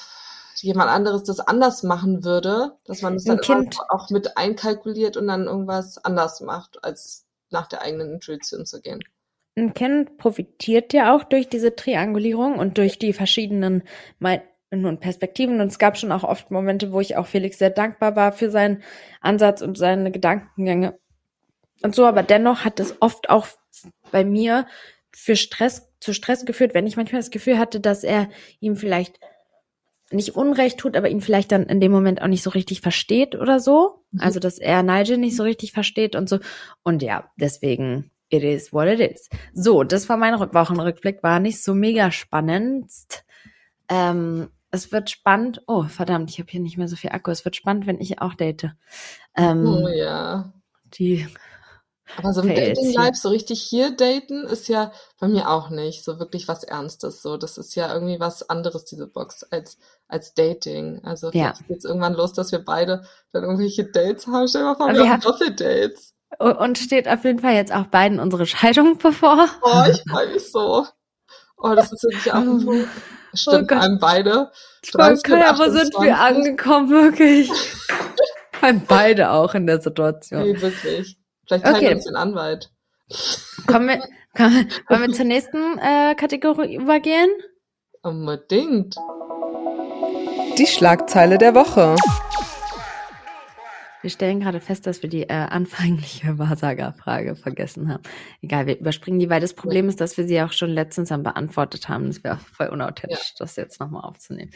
[0.56, 5.46] jemand anderes das anders machen würde, dass man das dann auch mit einkalkuliert und dann
[5.46, 9.02] irgendwas anders macht, als nach der eigenen Intuition zu gehen
[9.74, 13.84] Kind profitiert ja auch durch diese Triangulierung und durch die verschiedenen
[14.20, 15.60] Meinungen und Perspektiven.
[15.60, 18.50] Und es gab schon auch oft Momente, wo ich auch Felix sehr dankbar war für
[18.52, 18.84] seinen
[19.22, 21.00] Ansatz und seine Gedankengänge
[21.82, 22.06] und so.
[22.06, 23.48] Aber dennoch hat es oft auch
[24.12, 24.68] bei mir
[25.12, 29.20] für Stress, zu Stress geführt, wenn ich manchmal das Gefühl hatte, dass er ihm vielleicht
[30.12, 33.36] nicht Unrecht tut, aber ihn vielleicht dann in dem Moment auch nicht so richtig versteht
[33.36, 34.06] oder so.
[34.12, 34.22] Mhm.
[34.22, 36.40] Also, dass er Nigel nicht so richtig versteht und so.
[36.84, 39.30] Und ja, deswegen It is what it is.
[39.54, 41.24] So, das war mein Wochenrückblick.
[41.24, 42.92] War nicht so mega spannend.
[43.90, 45.62] Ähm, es wird spannend.
[45.68, 47.32] Oh, verdammt, ich habe hier nicht mehr so viel Akku.
[47.32, 48.72] Es wird spannend, wenn ich auch date.
[49.36, 50.52] Ähm, oh ja.
[50.86, 51.28] Die.
[52.16, 56.06] Aber so im Dating Live so richtig hier daten ist ja bei mir auch nicht
[56.06, 57.22] so wirklich was Ernstes.
[57.22, 61.02] So, das ist ja irgendwie was anderes diese Box als als Dating.
[61.04, 61.54] Also ja.
[61.68, 64.48] geht's irgendwann los, dass wir beide dann irgendwelche Dates haben.
[64.48, 66.14] Stell dir mal vor, wir, wir haben Doppeldates.
[66.40, 69.48] Und steht auf jeden Fall jetzt auch beiden unsere Scheidung bevor.
[69.62, 70.86] Oh, ich freue mich so.
[71.58, 72.90] Oh, das ist wirklich auch ein Punkt.
[73.34, 74.52] Stimmt, oh einem beide.
[74.94, 77.52] Okay, aber sind wir angekommen, wirklich?
[78.62, 80.44] Beim beide auch in der Situation.
[80.44, 81.18] Nee, wirklich.
[81.46, 81.88] Vielleicht teilen okay.
[81.90, 82.72] wir uns den Anwalt.
[83.68, 84.00] Kommen wir,
[84.36, 87.30] kommen, wollen wir zur nächsten äh, Kategorie übergehen?
[88.02, 88.96] Unbedingt.
[90.58, 91.96] Die Schlagzeile der Woche.
[94.02, 98.04] Wir stellen gerade fest, dass wir die äh, anfängliche Wahrsagerfrage vergessen haben.
[98.42, 101.24] Egal, wir überspringen die, weil das Problem ist, dass wir sie auch schon letztens dann
[101.24, 102.08] beantwortet haben.
[102.08, 103.36] Das wäre voll unauthentisch, ja.
[103.40, 104.52] das jetzt nochmal aufzunehmen.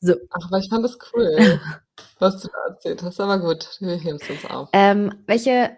[0.00, 0.14] So.
[0.30, 1.60] Ach, aber ich fand das cool,
[2.18, 3.20] was du da erzählt hast.
[3.20, 4.68] Aber gut, wir heben es uns auf.
[4.72, 5.76] Ähm, welche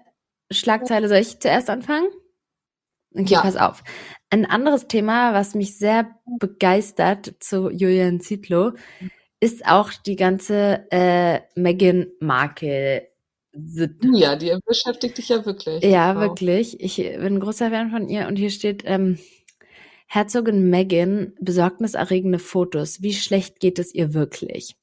[0.51, 2.09] Schlagzeile soll ich zuerst anfangen?
[3.15, 3.41] Okay, ja.
[3.41, 3.83] pass auf.
[4.31, 8.73] Ein anderes Thema, was mich sehr begeistert zu Julian Zietlow,
[9.41, 13.09] ist auch die ganze äh, Meghan Markle.
[14.13, 15.83] Ja, die beschäftigt dich ja wirklich.
[15.83, 16.23] Ja, wow.
[16.23, 16.81] wirklich.
[16.81, 19.19] Ich bin ein großer Fan von ihr und hier steht, ähm,
[20.07, 23.03] Herzogin Meghan besorgniserregende Fotos.
[23.03, 24.75] Wie schlecht geht es ihr wirklich?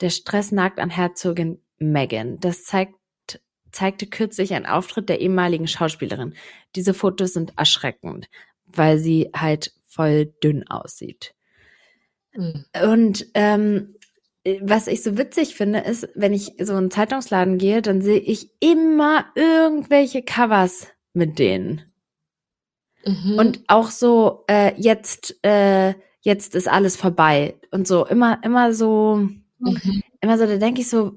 [0.00, 2.40] Der Stress nagt an Herzogin Meghan.
[2.40, 2.96] Das zeigt,
[3.70, 6.34] zeigte kürzlich ein Auftritt der ehemaligen Schauspielerin.
[6.74, 8.28] Diese Fotos sind erschreckend,
[8.66, 11.34] weil sie halt voll dünn aussieht.
[12.36, 12.64] Mhm.
[12.90, 13.94] Und ähm,
[14.60, 18.18] was ich so witzig finde, ist, wenn ich so in einen Zeitungsladen gehe, dann sehe
[18.18, 21.82] ich immer irgendwelche Covers mit denen.
[23.06, 23.38] Mhm.
[23.38, 27.54] Und auch so, äh, jetzt, äh, jetzt ist alles vorbei.
[27.70, 30.02] Und so, immer, immer so, mhm.
[30.20, 31.16] immer so, da denke ich so,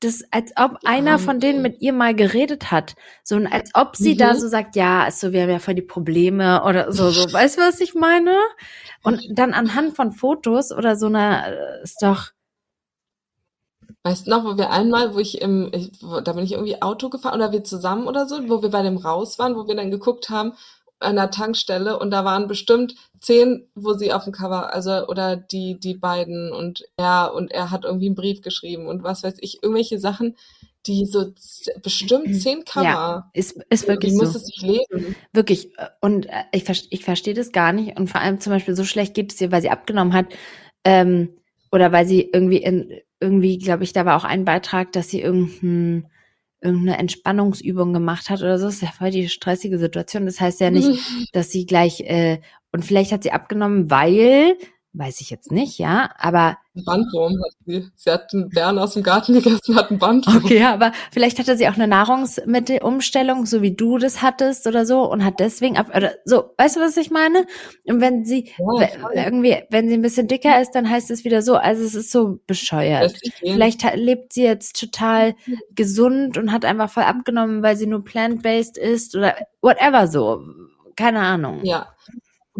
[0.00, 2.94] das, als ob einer von denen mit ihr mal geredet hat.
[3.22, 4.18] So, und als ob sie mhm.
[4.18, 7.20] da so sagt, ja, also wir haben ja voll die Probleme oder so, so.
[7.32, 8.36] Weißt du, was ich meine?
[9.02, 12.30] Und dann anhand von Fotos oder so einer, äh, ist doch,
[14.02, 16.80] Weißt du noch, wo wir einmal, wo ich im, ich, wo, da bin ich irgendwie
[16.80, 19.76] Auto gefahren oder wir zusammen oder so, wo wir bei dem raus waren, wo wir
[19.76, 20.54] dann geguckt haben
[21.00, 25.36] an der Tankstelle und da waren bestimmt zehn, wo sie auf dem Cover, also oder
[25.36, 29.34] die die beiden und er und er hat irgendwie einen Brief geschrieben und was weiß
[29.40, 30.36] ich, irgendwelche Sachen,
[30.86, 31.32] die so
[31.82, 32.84] bestimmt zehn Cover.
[32.84, 34.18] Ja, ist, ist wirklich so.
[34.18, 35.14] muss es sich leben?
[35.32, 35.72] Wirklich.
[36.00, 37.98] Und äh, ich, ich verstehe das gar nicht.
[37.98, 40.26] Und vor allem zum Beispiel so schlecht geht es ihr, weil sie abgenommen hat.
[40.84, 41.36] Ähm,
[41.70, 45.20] oder weil sie irgendwie in, irgendwie, glaube ich, da war auch ein Beitrag, dass sie
[45.20, 46.08] irgendein,
[46.60, 48.66] irgendeine Entspannungsübung gemacht hat oder so.
[48.66, 50.26] Das ist ja voll die stressige Situation.
[50.26, 50.90] Das heißt ja nicht,
[51.32, 52.40] dass sie gleich, äh,
[52.72, 54.56] und vielleicht hat sie abgenommen, weil
[54.92, 56.58] Weiß ich jetzt nicht, ja, aber.
[56.74, 57.88] Ein Bandwurm hat sie.
[57.94, 60.38] Sie hat einen Bären aus dem Garten gegessen, hat einen Bandwurm.
[60.38, 65.08] Okay, aber vielleicht hatte sie auch eine Nahrungsmittelumstellung, so wie du das hattest oder so,
[65.08, 67.46] und hat deswegen ab, oder so, weißt du, was ich meine?
[67.86, 71.42] Und wenn sie, ja, irgendwie, wenn sie ein bisschen dicker ist, dann heißt es wieder
[71.42, 73.16] so, also es ist so bescheuert.
[73.38, 75.36] Vielleicht lebt sie jetzt total
[75.76, 80.42] gesund und hat einfach voll abgenommen, weil sie nur plant-based ist oder whatever so.
[80.96, 81.60] Keine Ahnung.
[81.64, 81.94] Ja,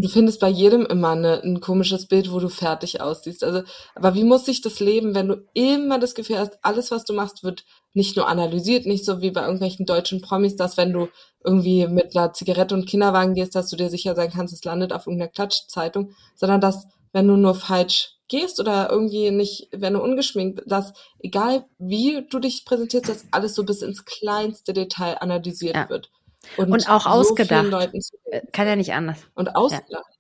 [0.00, 3.44] du findest bei jedem immer eine, ein komisches Bild, wo du fertig aussiehst.
[3.44, 3.62] Also,
[3.94, 7.12] aber wie muss sich das leben, wenn du immer das Gefühl hast, alles, was du
[7.12, 11.08] machst, wird nicht nur analysiert, nicht so wie bei irgendwelchen deutschen Promis, dass wenn du
[11.44, 14.92] irgendwie mit einer Zigarette und Kinderwagen gehst, dass du dir sicher sein kannst, es landet
[14.92, 20.02] auf irgendeiner Klatschzeitung, sondern dass, wenn du nur falsch gehst oder irgendwie nicht, wenn du
[20.02, 25.74] ungeschminkt, dass egal wie du dich präsentierst, dass alles so bis ins kleinste Detail analysiert
[25.74, 25.88] ja.
[25.88, 26.10] wird.
[26.57, 27.92] Und, und auch so ausgedacht.
[28.24, 29.18] Äh, kann ja nicht anders.
[29.35, 30.18] Und ausgedacht.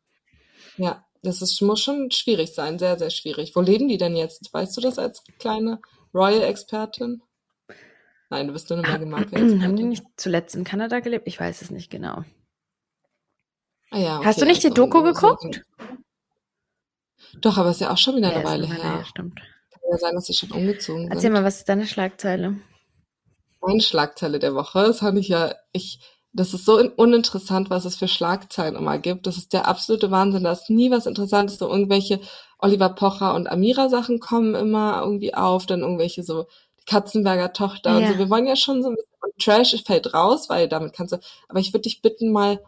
[0.76, 3.54] Ja, ja das ist, muss schon schwierig sein, sehr, sehr schwierig.
[3.54, 4.52] Wo leben die denn jetzt?
[4.52, 5.80] Weißt du das als kleine
[6.14, 7.22] Royal-Expertin?
[8.30, 9.62] Nein, du bist nur eine Marke-Expertin.
[9.64, 11.26] Haben die nicht zuletzt in Kanada gelebt?
[11.26, 12.24] Ich weiß es nicht genau.
[13.90, 15.64] Ah ja, okay, Hast du nicht also, die Doku geguckt?
[17.40, 18.78] Doch, aber es ist ja auch schon wieder eine ja, Weile her.
[18.78, 19.36] Ja, stimmt.
[19.36, 21.32] Kann ja sein, dass sie schon umgezogen Erzähl sind.
[21.32, 22.56] mal, was ist deine Schlagzeile?
[23.60, 26.00] Meine Schlagzeile der Woche, das fand ich ja, ich,
[26.32, 29.26] das ist so uninteressant, was es für Schlagzeilen immer gibt.
[29.26, 30.44] Das ist der absolute Wahnsinn.
[30.44, 31.58] Da ist nie was Interessantes.
[31.58, 32.20] So irgendwelche
[32.58, 36.46] Oliver Pocher und Amira Sachen kommen immer irgendwie auf, dann irgendwelche so
[36.78, 37.96] die Katzenberger Tochter ja.
[37.98, 38.18] und so.
[38.18, 41.18] Wir wollen ja schon so ein bisschen Trash fällt raus, weil damit kannst du,
[41.48, 42.62] aber ich würde dich bitten, mal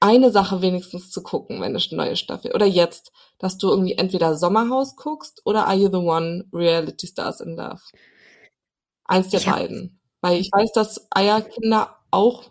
[0.00, 4.36] eine Sache wenigstens zu gucken, wenn eine neue Staffel, oder jetzt, dass du irgendwie entweder
[4.36, 7.80] Sommerhaus guckst oder Are You the One Reality Stars in Love.
[9.04, 10.00] Eins der ich beiden.
[10.20, 12.50] Weil ich weiß, dass Eierkinder auch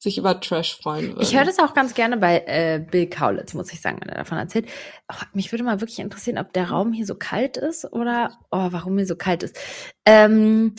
[0.00, 1.20] sich über Trash freuen würden.
[1.20, 4.16] Ich höre das auch ganz gerne bei äh, Bill Kaulitz, muss ich sagen, wenn er
[4.16, 4.66] davon erzählt.
[5.12, 8.68] Oh, mich würde mal wirklich interessieren, ob der Raum hier so kalt ist oder oh,
[8.70, 9.58] warum hier so kalt ist.
[10.06, 10.74] Ähm,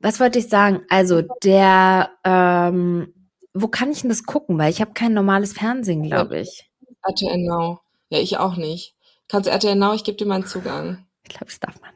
[0.00, 0.82] was wollte ich sagen?
[0.90, 3.14] Also der, ähm,
[3.54, 4.58] wo kann ich denn das gucken?
[4.58, 6.70] Weil ich habe kein normales Fernsehen, glaube ich.
[7.04, 7.80] RTL Now.
[8.10, 8.94] Ja, ich auch nicht.
[9.28, 9.94] Kannst du RTL Now?
[9.94, 11.06] Ich gebe dir meinen Zugang.
[11.22, 11.91] Ich glaube, das darf man.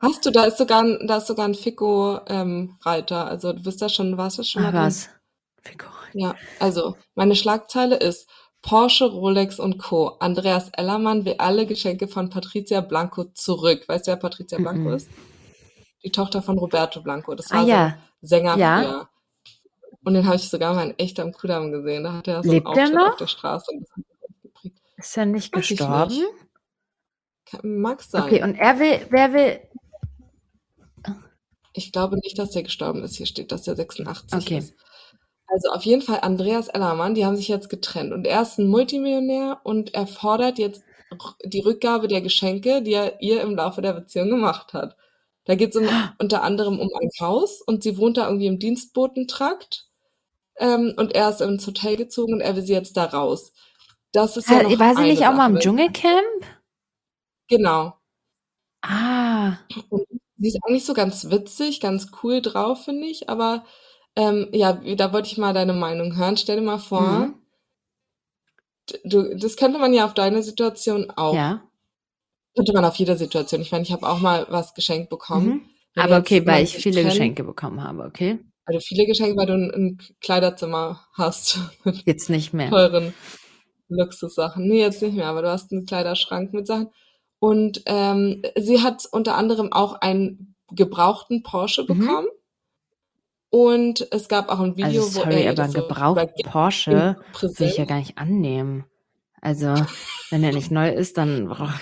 [0.00, 3.22] Hast du, da ist sogar ein, da ist sogar ein Fico-Reiter.
[3.22, 4.86] Ähm, also du bist da schon, warst du schon ah, mal.
[4.86, 5.10] Was?
[5.62, 5.86] Fico.
[6.14, 8.28] Ja, also meine Schlagzeile ist
[8.62, 10.16] Porsche, Rolex und Co.
[10.20, 13.88] Andreas Ellermann will alle Geschenke von Patricia Blanco zurück.
[13.88, 14.72] Weißt du, wer Patricia mm -mm.
[14.72, 15.08] Blanco ist?
[16.02, 17.34] Die Tochter von Roberto Blanco.
[17.34, 17.98] Das war ah, ja.
[18.20, 18.82] so Sänger ja.
[18.82, 19.08] Früher.
[20.04, 22.04] Und den habe ich sogar mal in echt am Kudamm gesehen.
[22.04, 23.72] Da hat er so Lebt einen Auftritt auf der Straße.
[24.96, 26.14] Ist er nicht Weiß gestorben?
[26.14, 27.64] Nicht.
[27.64, 28.22] Mag sein.
[28.22, 29.60] Okay, und er will, wer will,
[31.72, 33.16] ich glaube nicht, dass der gestorben ist.
[33.16, 34.58] Hier steht, dass der 86 okay.
[34.58, 34.74] ist.
[35.46, 38.68] Also auf jeden Fall Andreas Ellermann, die haben sich jetzt getrennt und er ist ein
[38.68, 40.82] Multimillionär und er fordert jetzt
[41.44, 44.96] die Rückgabe der Geschenke, die er ihr im Laufe der Beziehung gemacht hat.
[45.44, 48.60] Da geht es um, unter anderem um ein Haus und sie wohnt da irgendwie im
[48.60, 49.88] Dienstbotentrakt
[50.56, 53.52] ähm, und er ist ins Hotel gezogen und er will sie jetzt da raus.
[54.12, 55.64] Das ist ja noch War sie nicht auch mal im Sache.
[55.64, 56.44] Dschungelcamp?
[57.48, 57.94] Genau.
[58.82, 59.58] Ah.
[59.88, 60.06] Und
[60.40, 63.28] sie ist eigentlich so ganz witzig, ganz cool drauf, finde ich.
[63.28, 63.64] Aber
[64.16, 66.36] ähm, ja, da wollte ich mal deine Meinung hören.
[66.36, 67.34] Stell dir mal vor, Mhm.
[69.04, 71.34] du, das könnte man ja auf deine Situation auch.
[71.34, 71.62] Ja.
[72.56, 73.60] Könnte man auf jede Situation.
[73.60, 75.46] Ich meine, ich habe auch mal was geschenkt bekommen.
[75.48, 75.62] Mhm.
[75.96, 78.38] Aber okay, weil ich viele trennt, Geschenke bekommen habe, okay?
[78.64, 82.70] Weil du viele Geschenke, weil du ein, ein Kleiderzimmer hast mit Jetzt nicht mehr.
[82.70, 83.12] teuren
[83.88, 84.66] Luxussachen.
[84.68, 86.90] Nee, jetzt nicht mehr, aber du hast einen Kleiderschrank mit Sachen.
[87.40, 91.86] Und ähm, sie hat unter anderem auch einen gebrauchten Porsche Mhm.
[91.98, 92.28] bekommen.
[93.50, 96.42] Und es gab auch ein Video, Also wo sorry, er ihr aber einen so gebrauchten
[96.44, 98.84] Porsche will ich ja gar nicht annehmen.
[99.40, 99.74] Also,
[100.30, 101.72] wenn er nicht neu ist, dann brauch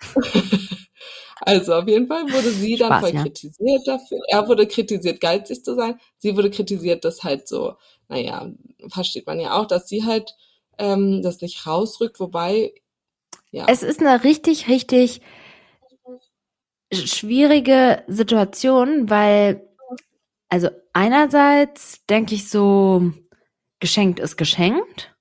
[1.40, 3.22] Also auf jeden Fall wurde sie dann Spaß, voll ja.
[3.22, 4.18] kritisiert dafür.
[4.28, 6.00] Er wurde kritisiert, geizig zu sein.
[6.18, 7.74] Sie wurde kritisiert, dass halt so,
[8.08, 8.50] naja,
[8.88, 10.34] versteht man ja auch, dass sie halt
[10.78, 12.74] ähm, das nicht rausrückt, wobei,
[13.50, 13.66] ja.
[13.68, 15.20] Es ist eine richtig, richtig
[16.92, 19.68] schwierige Situation, weil,
[20.48, 23.12] also einerseits denke ich so,
[23.80, 25.14] geschenkt ist geschenkt.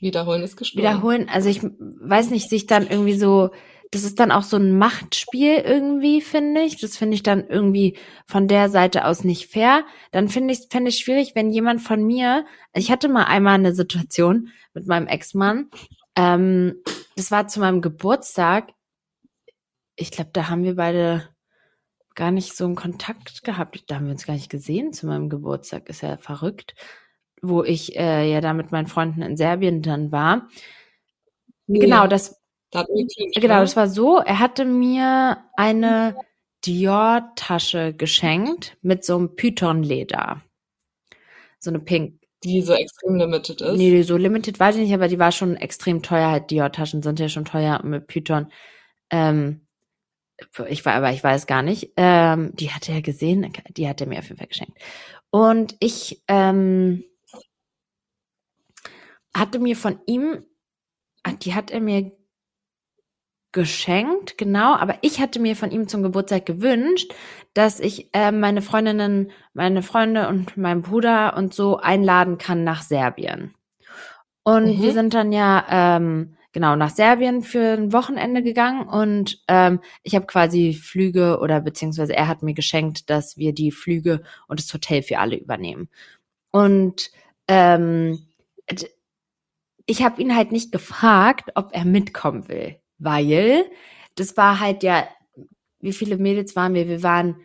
[0.00, 0.84] Wiederholen ist gestohlen.
[0.84, 3.50] Wiederholen, also ich weiß nicht, sich dann irgendwie so,
[3.90, 6.80] das ist dann auch so ein Machtspiel irgendwie, finde ich.
[6.80, 7.96] Das finde ich dann irgendwie
[8.26, 9.84] von der Seite aus nicht fair.
[10.10, 12.44] Dann finde ich, fände ich schwierig, wenn jemand von mir,
[12.74, 15.70] ich hatte mal einmal eine Situation mit meinem Ex-Mann,
[16.16, 16.82] ähm,
[17.16, 18.72] das war zu meinem Geburtstag.
[19.96, 21.28] Ich glaube, da haben wir beide
[22.14, 23.84] gar nicht so einen Kontakt gehabt.
[23.90, 25.88] Da haben wir uns gar nicht gesehen zu meinem Geburtstag.
[25.88, 26.74] Ist ja verrückt.
[27.42, 30.48] Wo ich äh, ja da mit meinen Freunden in Serbien dann war.
[31.66, 32.40] Nee, Genau, das,
[32.70, 34.18] da hat mir geklingelt, genau, das war so.
[34.18, 36.16] Er hatte mir eine
[36.64, 40.42] Dior-Tasche geschenkt mit so einem Python-Leder.
[41.58, 42.23] So eine Pink.
[42.44, 43.76] Die so extrem limited ist.
[43.76, 46.30] Nee, so limited weiß ich nicht, aber die war schon extrem teuer.
[46.30, 48.52] Halt Dior-Taschen sind ja schon teuer mit Python.
[49.10, 49.66] Ähm,
[50.68, 51.92] ich war, aber ich weiß gar nicht.
[51.96, 54.78] Ähm, die hat er gesehen, die hat er mir auf jeden Fall geschenkt.
[55.30, 57.04] Und ich ähm,
[59.34, 60.44] hatte mir von ihm,
[61.22, 62.12] ah, die hat er mir
[63.54, 67.14] geschenkt, genau, aber ich hatte mir von ihm zum Geburtstag gewünscht,
[67.54, 72.82] dass ich äh, meine Freundinnen, meine Freunde und meinen Bruder und so einladen kann nach
[72.82, 73.54] Serbien.
[74.44, 74.82] Und Mhm.
[74.82, 80.14] wir sind dann ja ähm, genau nach Serbien für ein Wochenende gegangen und ähm, ich
[80.14, 84.72] habe quasi Flüge oder beziehungsweise er hat mir geschenkt, dass wir die Flüge und das
[84.74, 85.88] Hotel für alle übernehmen.
[86.52, 87.10] Und
[87.48, 88.26] ähm,
[89.86, 93.66] ich habe ihn halt nicht gefragt, ob er mitkommen will, weil
[94.16, 95.06] das war halt ja,
[95.80, 96.88] wie viele Mädels waren wir?
[96.88, 97.36] Wir waren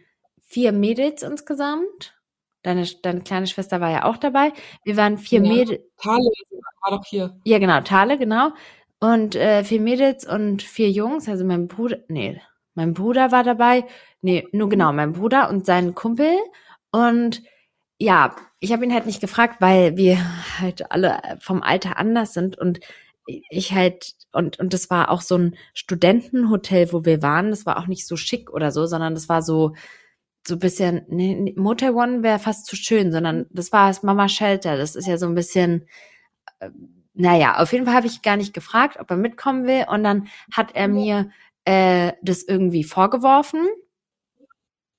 [0.42, 2.16] vier Mädels insgesamt.
[2.64, 4.52] Deine, deine kleine Schwester war ja auch dabei.
[4.84, 5.50] Wir waren vier Ja.
[5.54, 5.82] Mädels.
[5.98, 6.30] Tale
[6.82, 7.38] war doch hier.
[7.46, 8.52] Ja, genau, Thale, genau.
[9.00, 12.42] Und äh, vier Mädels und vier Jungs, also mein Bruder, nee,
[12.76, 13.86] mein Bruder war dabei.
[14.22, 16.34] Nee, nur genau, mein Bruder und sein Kumpel.
[16.92, 17.44] Und
[17.98, 20.18] ja, ich habe ihn halt nicht gefragt, weil wir
[20.60, 22.80] halt alle vom Alter anders sind und
[23.50, 27.50] ich halt, und, und das war auch so ein Studentenhotel, wo wir waren.
[27.52, 29.74] Das war auch nicht so schick oder so, sondern das war so,
[30.48, 34.04] so ein bisschen, nee, nee, Motel One wäre fast zu schön, sondern das war das
[34.04, 34.78] Mama Shelter.
[34.78, 35.88] Das ist ja so ein bisschen,
[36.60, 36.70] äh,
[37.14, 39.86] naja, auf jeden Fall habe ich gar nicht gefragt, ob er mitkommen will.
[39.90, 41.30] Und dann hat er mir
[41.66, 43.68] äh, das irgendwie vorgeworfen.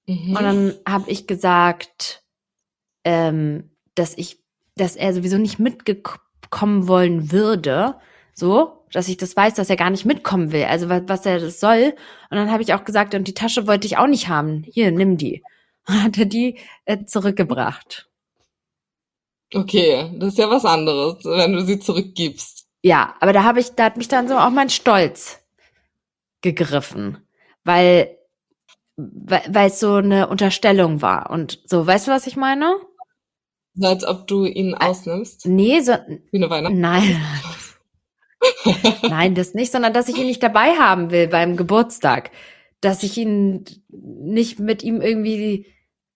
[0.07, 0.37] Mhm.
[0.37, 2.23] Und dann habe ich gesagt,
[3.05, 4.43] ähm, dass ich,
[4.77, 7.97] dass er sowieso nicht mitgekommen wollen würde.
[8.41, 10.65] So, dass ich das weiß, dass er gar nicht mitkommen will.
[10.65, 11.95] Also was, was er das soll.
[12.31, 14.65] Und dann habe ich auch gesagt, und die Tasche wollte ich auch nicht haben.
[14.67, 15.45] Hier, nimm die.
[15.85, 18.09] Hat er die äh, zurückgebracht.
[19.55, 22.67] Okay, das ist ja was anderes, wenn du sie zurückgibst.
[22.83, 25.41] Ja, aber da habe ich, da hat mich dann so auch mein Stolz
[26.41, 27.19] gegriffen,
[27.63, 28.17] weil
[28.97, 32.79] weil weil es so eine Unterstellung war und so, weißt du, was ich meine?
[33.75, 35.45] So als ob du ihn ausnimmst.
[35.47, 35.93] Nee, so
[36.31, 36.75] Wie eine Weihnacht.
[36.75, 37.21] nein.
[39.03, 42.31] Nein, das nicht, sondern dass ich ihn nicht dabei haben will beim Geburtstag,
[42.81, 45.67] dass ich ihn nicht mit ihm irgendwie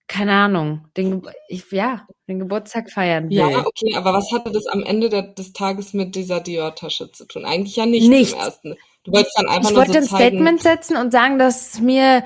[0.07, 3.37] keine Ahnung, den ich, ja, den Geburtstag feiern will.
[3.37, 7.25] Ja, okay, aber was hatte das am Ende der, des Tages mit dieser Dior-Tasche zu
[7.25, 7.45] tun?
[7.45, 8.33] Eigentlich ja nichts, Nichts.
[8.33, 8.75] ersten.
[9.03, 11.79] Du wolltest dann einfach ich nur wollte so ein zeigen, Statement setzen und sagen, dass
[11.79, 12.23] mir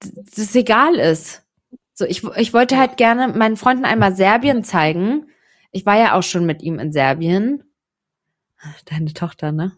[0.00, 1.42] das egal ist.
[1.94, 5.28] So, ich, ich wollte halt gerne meinen Freunden einmal Serbien zeigen.
[5.70, 7.62] Ich war ja auch schon mit ihm in Serbien.
[8.86, 9.76] Deine Tochter, ne?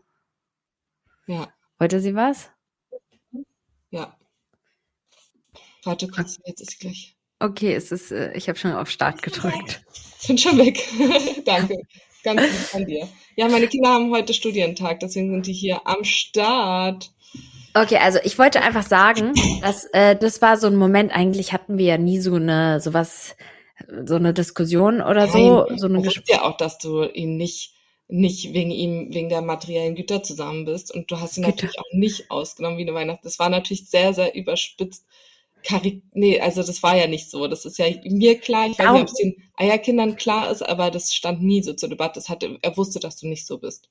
[1.26, 2.51] ja, Wollte sie was?
[3.91, 4.16] ja.
[5.85, 7.16] Warte kurz, jetzt ist gleich.
[7.39, 9.85] Okay, es ist, äh, ich habe schon auf Start gedrückt.
[10.26, 10.82] Bin schon weg.
[11.45, 11.76] Danke.
[12.22, 13.07] Ganz lieb von dir.
[13.37, 17.11] Ja, meine Kinder haben heute Studientag, deswegen sind die hier am Start.
[17.74, 21.76] Okay, also ich wollte einfach sagen, dass äh, das war so ein Moment, eigentlich hatten
[21.76, 23.37] wir ja nie so eine sowas,
[24.07, 25.66] so eine Diskussion oder so.
[25.68, 27.73] Nein, so eine du ja auch, dass du ihn nicht
[28.09, 30.94] nicht wegen ihm, wegen der materiellen Güter zusammen bist.
[30.94, 31.57] Und du hast ihn Güter.
[31.57, 33.24] natürlich auch nicht ausgenommen wie eine Weihnacht.
[33.24, 35.07] Das war natürlich sehr, sehr überspitzt.
[35.66, 37.48] Karik nee, also das war ja nicht so.
[37.48, 38.66] Das ist ja mir klar.
[38.66, 41.88] Ich weiß nicht, ob es den Eierkindern klar ist, aber das stand nie so zur
[41.88, 42.14] Debatte.
[42.14, 43.88] Das hatte, er wusste, dass du nicht so bist.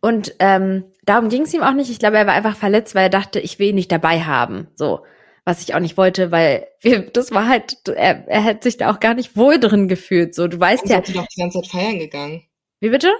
[0.00, 1.90] Und ähm, darum ging es ihm auch nicht.
[1.90, 4.68] Ich glaube, er war einfach verletzt, weil er dachte, ich will ihn nicht dabei haben.
[4.74, 5.00] So,
[5.44, 8.90] was ich auch nicht wollte, weil wir, das war halt, er, er hat sich da
[8.90, 10.34] auch gar nicht wohl drin gefühlt.
[10.34, 10.96] So, du weißt ja.
[10.96, 12.42] Seid ihr doch die ganze Zeit feiern gegangen.
[12.80, 13.12] Wie bitte?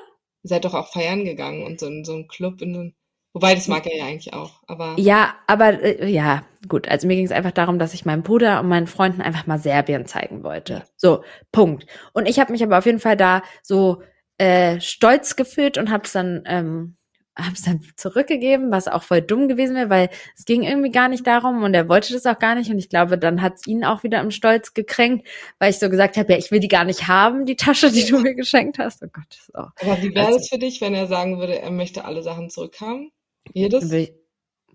[0.46, 2.94] Seid doch auch feiern gegangen und so in so einem Club in einem
[3.36, 4.62] Wobei, das mag er ja eigentlich auch.
[4.66, 6.88] Aber ja, aber äh, ja, gut.
[6.88, 9.58] Also mir ging es einfach darum, dass ich meinem Bruder und meinen Freunden einfach mal
[9.58, 10.84] Serbien zeigen wollte.
[10.96, 11.22] So,
[11.52, 11.86] Punkt.
[12.14, 14.00] Und ich habe mich aber auf jeden Fall da so
[14.38, 16.95] äh, stolz gefühlt und habe es dann ähm,
[17.36, 21.26] hab's dann zurückgegeben, was auch voll dumm gewesen wäre, weil es ging irgendwie gar nicht
[21.26, 24.02] darum und er wollte das auch gar nicht und ich glaube, dann hat's ihn auch
[24.02, 25.26] wieder im Stolz gekränkt,
[25.58, 28.06] weil ich so gesagt habe, ja, ich will die gar nicht haben, die Tasche, die
[28.06, 29.02] du mir geschenkt hast.
[29.02, 29.70] Oh Gott, das auch.
[29.82, 32.48] Aber wie wäre also, es für dich, wenn er sagen würde, er möchte alle Sachen
[32.48, 33.12] zurückhaben?
[33.52, 33.84] Jedes?
[33.84, 34.12] Würde ich,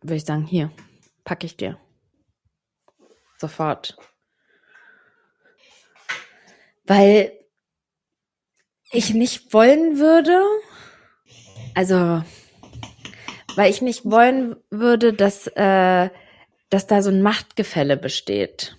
[0.02, 0.72] würd ich sagen, hier,
[1.24, 1.80] packe ich dir.
[3.38, 3.98] Sofort.
[6.86, 7.32] Weil
[8.92, 10.44] ich nicht wollen würde,
[11.74, 12.22] also,
[13.56, 16.10] weil ich nicht wollen würde, dass, äh,
[16.70, 18.78] dass da so ein Machtgefälle besteht.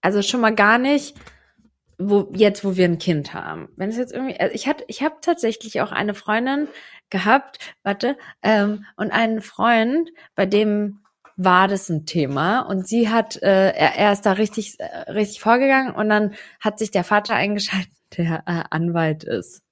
[0.00, 1.16] Also schon mal gar nicht,
[1.98, 3.68] wo jetzt, wo wir ein Kind haben.
[3.76, 6.68] Wenn es jetzt irgendwie, also ich hatte, ich habe tatsächlich auch eine Freundin
[7.10, 11.00] gehabt, warte, ähm, und einen Freund, bei dem
[11.36, 15.40] war das ein Thema und sie hat, äh, er, er ist da richtig, äh, richtig
[15.40, 19.62] vorgegangen und dann hat sich der Vater eingeschaltet, der äh, Anwalt ist.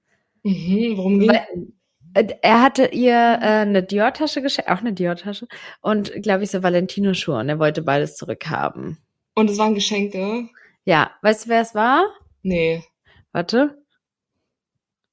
[0.42, 1.46] Mhm, worum ging äh,
[2.14, 5.48] er hatte ihr äh, eine Dior-Tasche geschenkt, auch eine Dior-Tasche
[5.80, 8.98] und glaube ich so Valentino-Schuhe und er wollte beides zurückhaben.
[9.34, 10.48] Und es waren Geschenke?
[10.84, 12.04] Ja, weißt du, wer es war?
[12.42, 12.84] Nee.
[13.32, 13.82] Warte.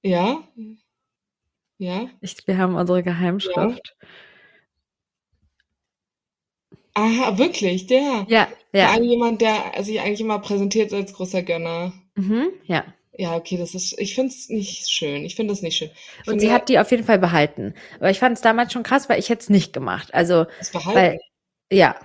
[0.04, 0.43] Ja?
[1.78, 2.10] Ja?
[2.22, 3.95] Ich, wir haben unsere Geheimschrift.
[4.02, 4.08] Ja.
[6.93, 8.26] Aha, wirklich, der?
[8.28, 8.89] Ja, ja.
[8.89, 11.93] War jemand, der sich eigentlich immer präsentiert als großer Gönner.
[12.16, 12.84] Mhm, ja.
[13.18, 15.26] Ja, okay, das ist, ich finde es nicht schön.
[15.26, 15.89] Ich finde es nicht schön.
[16.24, 17.74] Ich und sie hat die auf jeden Fall behalten.
[17.97, 20.14] Aber ich fand es damals schon krass, weil ich hätte es nicht gemacht.
[20.14, 20.97] Also, das behalten?
[20.97, 21.20] Weil,
[21.72, 21.99] ja.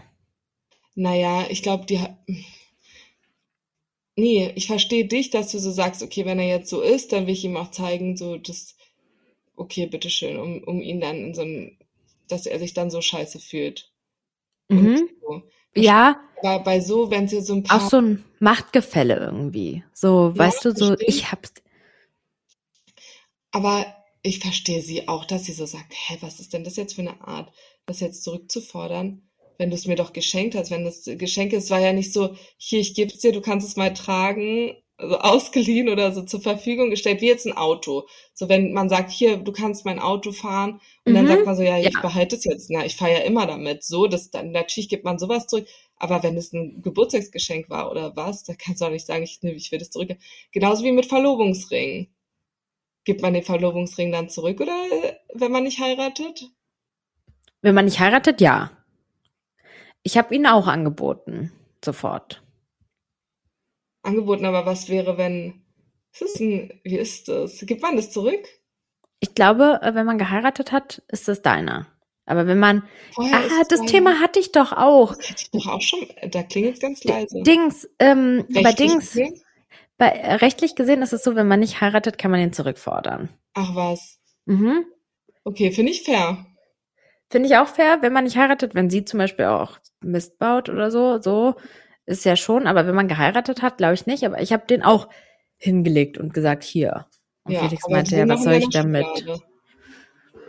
[0.96, 2.16] Naja, ich glaube, die hat,
[4.16, 7.26] nee, ich verstehe dich, dass du so sagst, okay, wenn er jetzt so ist, dann
[7.26, 8.76] will ich ihm auch zeigen, so, das,
[9.54, 11.78] okay, bitteschön, um, um ihn dann in so ein,
[12.28, 13.92] dass er sich dann so scheiße fühlt.
[14.68, 15.08] Mhm.
[15.20, 15.42] So.
[15.76, 16.20] Ja.
[16.42, 17.82] Aber bei so, wenn sie so ein paar.
[17.82, 19.84] Auch so ein Machtgefälle irgendwie.
[19.92, 21.52] So, ja, weißt du, so, ich hab's.
[23.52, 23.86] Aber
[24.22, 27.02] ich verstehe sie auch, dass sie so sagt, hä, was ist denn das jetzt für
[27.02, 27.52] eine Art,
[27.86, 29.22] das jetzt zurückzufordern?
[29.58, 32.36] Wenn du es mir doch geschenkt hast, wenn das Geschenk ist, war ja nicht so,
[32.58, 36.40] hier, ich gebe es dir, du kannst es mal tragen also ausgeliehen oder so zur
[36.40, 38.06] Verfügung gestellt, wie jetzt ein Auto.
[38.32, 41.16] So wenn man sagt, hier, du kannst mein Auto fahren und mhm.
[41.16, 41.88] dann sagt man so, ja, ja.
[41.88, 43.84] ich behalte es jetzt, na, ich fahre ja immer damit.
[43.84, 45.66] So, das dann natürlich gibt man sowas zurück.
[45.98, 49.42] Aber wenn es ein Geburtstagsgeschenk war oder was, da kannst du auch nicht sagen, ich,
[49.42, 50.10] ich will das zurück.
[50.52, 52.08] Genauso wie mit Verlobungsring.
[53.04, 54.74] Gibt man den Verlobungsring dann zurück oder
[55.32, 56.50] wenn man nicht heiratet?
[57.62, 58.70] Wenn man nicht heiratet, ja.
[60.02, 61.52] Ich habe ihn auch angeboten,
[61.84, 62.42] sofort
[64.06, 65.62] angeboten, aber was wäre, wenn,
[66.12, 67.60] was ist denn, wie ist das?
[67.66, 68.46] Gibt man das zurück?
[69.20, 71.86] Ich glaube, äh, wenn man geheiratet hat, ist das deiner.
[72.26, 72.82] Aber wenn man,
[73.12, 73.88] Vorher ah, das dein...
[73.88, 75.14] Thema hatte ich doch auch.
[75.14, 77.42] Das hatte ich doch auch schon, da klingt es ganz leise.
[77.42, 79.40] Dings, ähm, bei Dings, gesehen?
[79.96, 83.28] bei, äh, rechtlich gesehen ist es so, wenn man nicht heiratet, kann man ihn zurückfordern.
[83.54, 84.18] Ach was.
[84.44, 84.84] Mhm.
[85.44, 86.44] Okay, finde ich fair.
[87.30, 90.68] Finde ich auch fair, wenn man nicht heiratet, wenn sie zum Beispiel auch Mist baut
[90.68, 91.54] oder so, so,
[92.06, 94.24] ist ja schon, aber wenn man geheiratet hat, glaube ich nicht.
[94.24, 95.08] Aber ich habe den auch
[95.56, 97.06] hingelegt und gesagt, hier.
[97.44, 99.06] Und ja, Felix meinte, ja, was soll ich damit?
[99.06, 99.42] Schublade.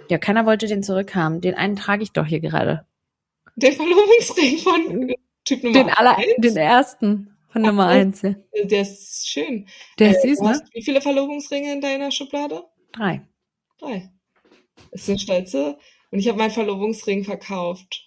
[0.10, 1.41] Ja, keiner wollte den zurückhaben.
[1.41, 2.86] Den einen trage ich doch hier gerade.
[3.55, 6.36] Den Verlobungsring von Typ Nummer den aller, eins?
[6.38, 8.22] Den ersten von Ach, Nummer eins.
[8.22, 8.36] Ja.
[8.64, 9.68] Der ist schön.
[9.99, 10.62] Der ist äh, süß, ne?
[10.74, 12.64] Wie viele Verlobungsringe in deiner Schublade?
[12.91, 13.22] Drei.
[13.80, 14.12] Drei.
[14.91, 15.78] Das sind stolze.
[16.12, 18.07] Und ich habe meinen Verlobungsring verkauft.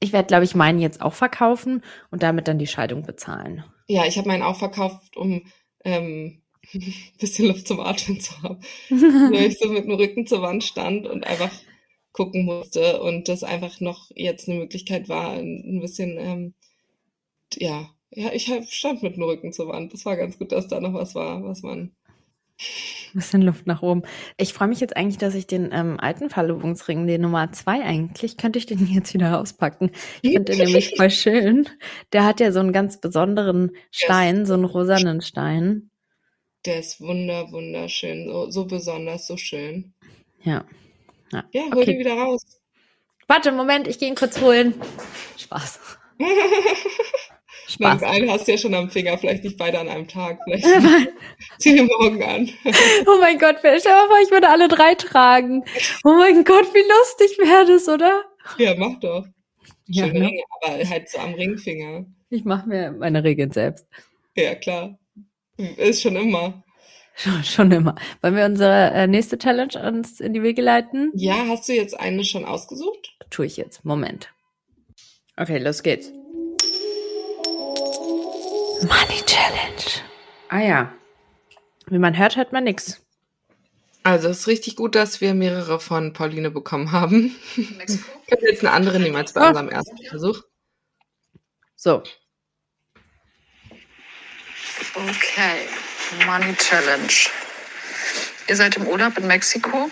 [0.00, 3.64] Ich werde, glaube ich, meinen jetzt auch verkaufen und damit dann die Scheidung bezahlen.
[3.88, 5.42] Ja, ich habe meinen auch verkauft, um
[5.84, 6.42] ähm,
[6.74, 8.60] ein bisschen Luft zum Atmen zu haben.
[8.90, 11.52] Weil ich so mit dem Rücken zur Wand stand und einfach
[12.12, 16.54] gucken musste und das einfach noch jetzt eine Möglichkeit war, ein bisschen ähm,
[17.54, 19.92] ja Ja, ich stand mit dem Rücken zur Wand.
[19.92, 21.94] Das war ganz gut, dass da noch was war, was man.
[22.60, 24.02] Ein bisschen Luft nach oben.
[24.36, 28.36] Ich freue mich jetzt eigentlich, dass ich den ähm, alten Verlobungsring, den Nummer zwei eigentlich,
[28.36, 29.90] könnte ich den jetzt wieder rauspacken.
[30.22, 31.68] Ich finde den nämlich voll schön.
[32.12, 35.90] Der hat ja so einen ganz besonderen Stein, so einen rosanen Stein.
[36.66, 38.26] Der ist wunder, wunderschön.
[38.26, 39.94] So, so besonders, so schön.
[40.42, 40.64] Ja.
[41.32, 41.92] Ja, ja hol okay.
[41.92, 42.42] den wieder raus.
[43.28, 44.74] Warte, Moment, ich gehe ihn kurz holen.
[45.36, 45.98] Spaß.
[47.68, 48.00] Spaß.
[48.00, 50.38] Nein, einen hast du ja schon am Finger, vielleicht nicht beide an einem Tag.
[50.46, 51.10] Vielleicht
[51.58, 52.48] zieh den morgen an.
[53.06, 55.64] oh mein Gott, stell dir mal vor, ich würde alle drei tragen.
[56.02, 58.24] Oh mein Gott, wie lustig wäre das, oder?
[58.56, 59.26] Ja, mach doch.
[59.86, 60.28] Ja, ne?
[60.28, 62.06] Ringe, aber halt so am Ringfinger.
[62.30, 63.86] Ich mache mir meine Regeln selbst.
[64.34, 64.98] Ja, klar.
[65.58, 66.62] Ist schon immer.
[67.14, 67.96] Schon, schon immer.
[68.22, 71.10] Wollen wir unsere äh, nächste Challenge uns in die Wege leiten?
[71.14, 73.14] Ja, hast du jetzt eine schon ausgesucht?
[73.28, 73.84] Tue ich jetzt.
[73.84, 74.32] Moment.
[75.36, 76.12] Okay, los geht's.
[78.82, 80.02] Money Challenge.
[80.48, 80.92] Ah ja.
[81.86, 83.00] Wie man hört, hört man nichts.
[84.04, 87.34] Also es ist richtig gut, dass wir mehrere von Pauline bekommen haben.
[87.56, 89.48] Ich habe jetzt eine andere nehmen als bei oh.
[89.48, 90.42] unserem ersten Versuch.
[91.76, 92.02] So.
[94.94, 95.68] Okay,
[96.26, 97.12] Money Challenge.
[98.48, 99.90] Ihr seid im Urlaub in Mexiko,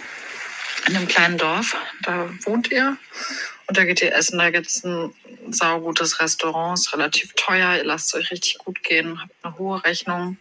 [0.87, 1.77] in einem kleinen Dorf.
[2.03, 2.97] Da wohnt ihr
[3.69, 4.39] und da geht ihr essen.
[4.39, 5.13] Da gibt es ein
[5.51, 7.77] saugutes Restaurant, ist relativ teuer.
[7.77, 10.37] Ihr lasst es euch richtig gut gehen, habt eine hohe Rechnung.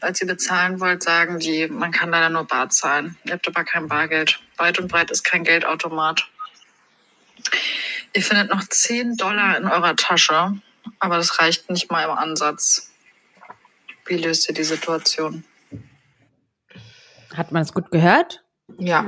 [0.00, 3.18] Als ihr bezahlen wollt, sagen die, man kann leider nur Bar zahlen.
[3.24, 4.40] Ihr habt aber kein Bargeld.
[4.56, 6.26] Weit und breit ist kein Geldautomat.
[8.14, 10.60] Ihr findet noch 10 Dollar in eurer Tasche,
[10.98, 12.92] aber das reicht nicht mal im Ansatz.
[14.06, 15.44] Wie löst ihr die Situation?
[17.34, 18.42] Hat man es gut gehört?
[18.78, 19.04] Ja.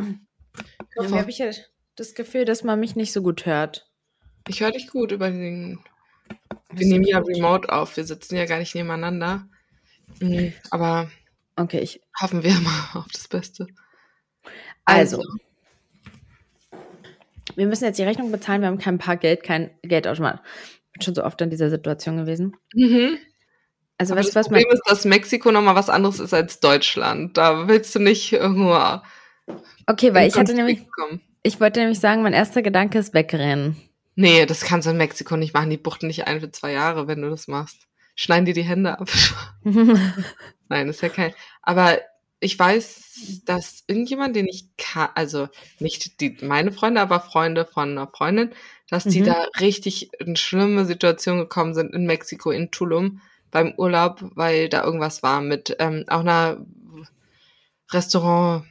[0.95, 1.51] Irgendwie habe ich ja
[1.97, 3.89] das Gefühl, dass man mich nicht so gut hört.
[4.49, 5.79] Ich höre dich gut über den.
[6.73, 7.97] Wir nehmen ja remote auf.
[7.97, 9.47] Wir sitzen ja gar nicht nebeneinander.
[10.21, 11.11] Mhm, aber
[11.57, 13.67] okay, ich hoffen wir mal auf das Beste.
[14.85, 15.29] Also, also,
[17.55, 18.63] wir müssen jetzt die Rechnung bezahlen.
[18.63, 20.41] Wir haben kein paar Geld, kein Geldautomat.
[20.87, 22.57] Ich bin schon so oft in dieser Situation gewesen.
[22.75, 23.19] Mhm.
[23.99, 27.37] Also, weißt, das was Problem ist, dass Mexiko nochmal was anderes ist als Deutschland.
[27.37, 29.01] Da willst du nicht irgendwo.
[29.87, 30.85] Okay, weil ich hatte nämlich.
[30.91, 31.21] Kommen.
[31.43, 33.77] Ich wollte nämlich sagen, mein erster Gedanke ist wegrennen.
[34.15, 35.71] Nee, das kannst du in Mexiko nicht machen.
[35.71, 37.89] Die buchten nicht ein für zwei Jahre, wenn du das machst.
[38.15, 39.11] Schneiden dir die Hände ab.
[39.65, 41.33] Nein, das ist ja kein.
[41.63, 41.99] Aber
[42.39, 47.91] ich weiß, dass irgendjemand, den ich kann, also nicht die, meine Freunde, aber Freunde von
[47.91, 48.51] einer Freundin,
[48.89, 49.27] dass die mhm.
[49.27, 53.21] da richtig in schlimme Situationen gekommen sind in Mexiko, in Tulum
[53.51, 56.67] beim Urlaub, weil da irgendwas war mit ähm, auch einer
[57.91, 58.65] Restaurant,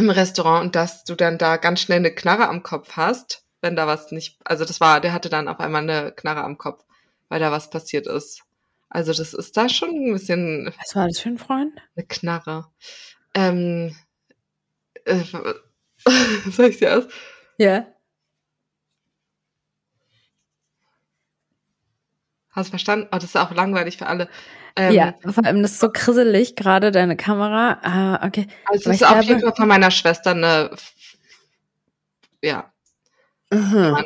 [0.00, 3.76] im Restaurant und dass du dann da ganz schnell eine Knarre am Kopf hast wenn
[3.76, 6.84] da was nicht, also das war, der hatte dann auf einmal eine Knarre am Kopf,
[7.28, 8.42] weil da was passiert ist.
[8.88, 10.72] Also das ist da schon ein bisschen.
[10.78, 11.80] Was war das für ein Freund?
[11.94, 12.66] Eine Knarre.
[13.34, 13.94] Ähm,
[15.04, 15.22] äh,
[16.50, 17.04] soll ich dir aus?
[17.58, 17.86] Ja.
[22.50, 23.06] Hast du verstanden?
[23.12, 24.28] Oh, das ist auch langweilig für alle.
[24.80, 27.78] Ähm, ja, vor allem das ist so krisselig, gerade deine Kamera.
[27.82, 28.46] Ah, okay.
[28.64, 30.70] Also es ist auf jeden Fall von meiner Schwester eine,
[32.42, 32.70] ja,
[33.50, 33.96] Mhm.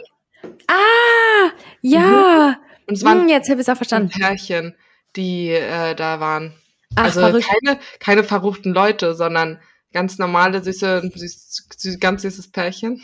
[0.66, 1.50] Ah,
[1.82, 2.00] ja.
[2.00, 2.56] Mhm.
[2.86, 4.10] Und es waren hm, jetzt habe ich es auch verstanden.
[4.10, 4.74] Pärchen,
[5.16, 6.54] die äh, da waren.
[6.96, 7.46] Ach, also verrückt.
[7.46, 9.60] keine, keine verruchten Leute, sondern
[9.92, 13.02] ganz normale, süße, süß, süß, ganz süßes Pärchen.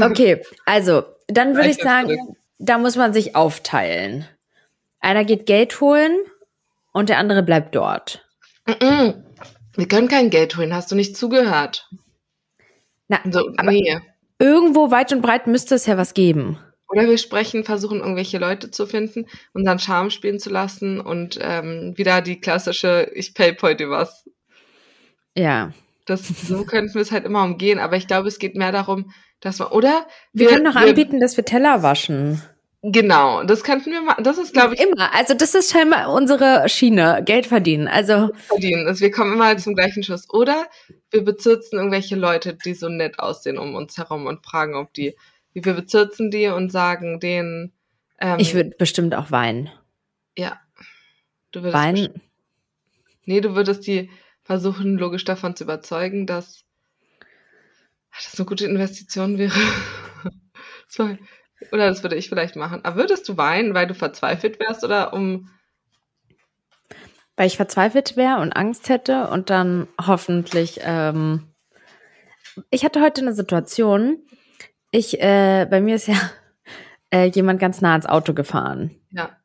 [0.00, 4.26] Okay, also dann würde ich sagen, da muss man sich aufteilen.
[5.00, 6.16] Einer geht Geld holen
[6.92, 8.26] und der andere bleibt dort.
[8.66, 11.88] Wir können kein Geld holen, hast du nicht zugehört?
[13.08, 13.20] Na,
[13.56, 14.00] aber, nee
[14.40, 16.58] irgendwo weit und breit müsste es ja was geben.
[16.88, 21.92] Oder wir sprechen, versuchen irgendwelche Leute zu finden, unseren Charme spielen zu lassen und ähm,
[21.94, 24.28] wieder die klassische Ich pay heute was.
[25.36, 25.72] Ja.
[26.06, 29.12] Das, so könnten wir es halt immer umgehen, aber ich glaube, es geht mehr darum,
[29.38, 30.06] dass man, oder?
[30.32, 32.42] Wir, wir können noch anbieten, dass wir Teller waschen.
[32.82, 34.24] Genau, das könnten wir machen.
[34.24, 34.80] Das ist, glaube ich.
[34.80, 35.14] Immer.
[35.14, 37.22] Also, das ist scheinbar unsere Schiene.
[37.24, 37.88] Geld verdienen.
[37.88, 38.30] Also.
[38.48, 38.86] Verdienen.
[38.86, 40.30] Also, wir kommen immer zum gleichen Schuss.
[40.30, 40.66] Oder
[41.10, 45.14] wir bezirzen irgendwelche Leute, die so nett aussehen um uns herum und fragen, ob die,
[45.52, 47.72] wie wir bezirzen die und sagen denen.
[48.18, 49.70] Ähm, ich würde bestimmt auch weinen.
[50.38, 50.58] Ja.
[51.52, 52.22] Du würdest weinen?
[53.26, 54.10] Nee, du würdest die
[54.42, 56.64] versuchen, logisch davon zu überzeugen, dass
[58.10, 59.52] das eine gute Investition wäre.
[60.88, 61.18] Sorry.
[61.72, 62.80] Oder das würde ich vielleicht machen.
[62.84, 65.50] Aber würdest du weinen, weil du verzweifelt wärst oder um.
[67.36, 70.80] Weil ich verzweifelt wäre und Angst hätte und dann hoffentlich.
[70.82, 71.50] Ähm
[72.70, 74.18] ich hatte heute eine Situation.
[74.90, 76.16] Ich, äh, bei mir ist ja
[77.10, 78.90] äh, jemand ganz nah ins Auto gefahren.
[79.10, 79.36] Ja.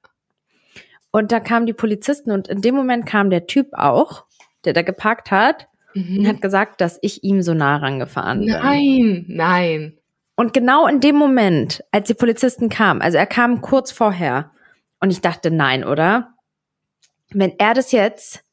[1.11, 4.26] Und da kamen die Polizisten und in dem Moment kam der Typ auch,
[4.66, 6.20] der da geparkt hat mhm.
[6.20, 8.49] und hat gesagt, dass ich ihm so nah rangefahren bin.
[8.49, 9.97] Nein, nein.
[10.36, 14.51] Und genau in dem Moment, als die Polizisten kamen, also er kam kurz vorher
[14.99, 16.33] und ich dachte, nein, oder?
[17.29, 18.43] Wenn er das jetzt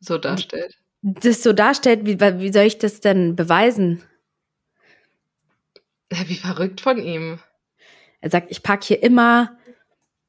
[0.00, 0.78] so darstellt.
[1.02, 4.02] Das so darstellt, wie, wie soll ich das denn beweisen?
[6.10, 7.38] Wie verrückt von ihm.
[8.20, 9.56] Er sagt, ich park hier immer.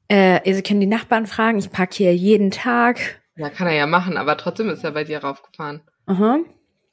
[0.08, 3.22] Äh, Sie können die Nachbarn fragen, ich park hier jeden Tag.
[3.36, 5.82] Ja, kann er ja machen, aber trotzdem ist er bei dir raufgefahren.
[6.06, 6.40] Aha.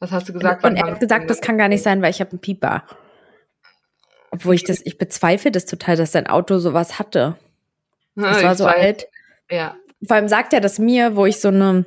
[0.00, 0.64] Was hast du gesagt?
[0.64, 2.84] Und, und er hat gesagt, das kann gar nicht sein, weil ich habe einen Pieper.
[4.30, 7.36] Obwohl ich das, ich bezweifle das total, dass sein Auto sowas hatte.
[8.14, 8.74] Das war so weiß.
[8.74, 9.06] alt.
[9.48, 9.76] Ja.
[10.04, 11.84] Vor allem sagt er das mir, wo ich so eine,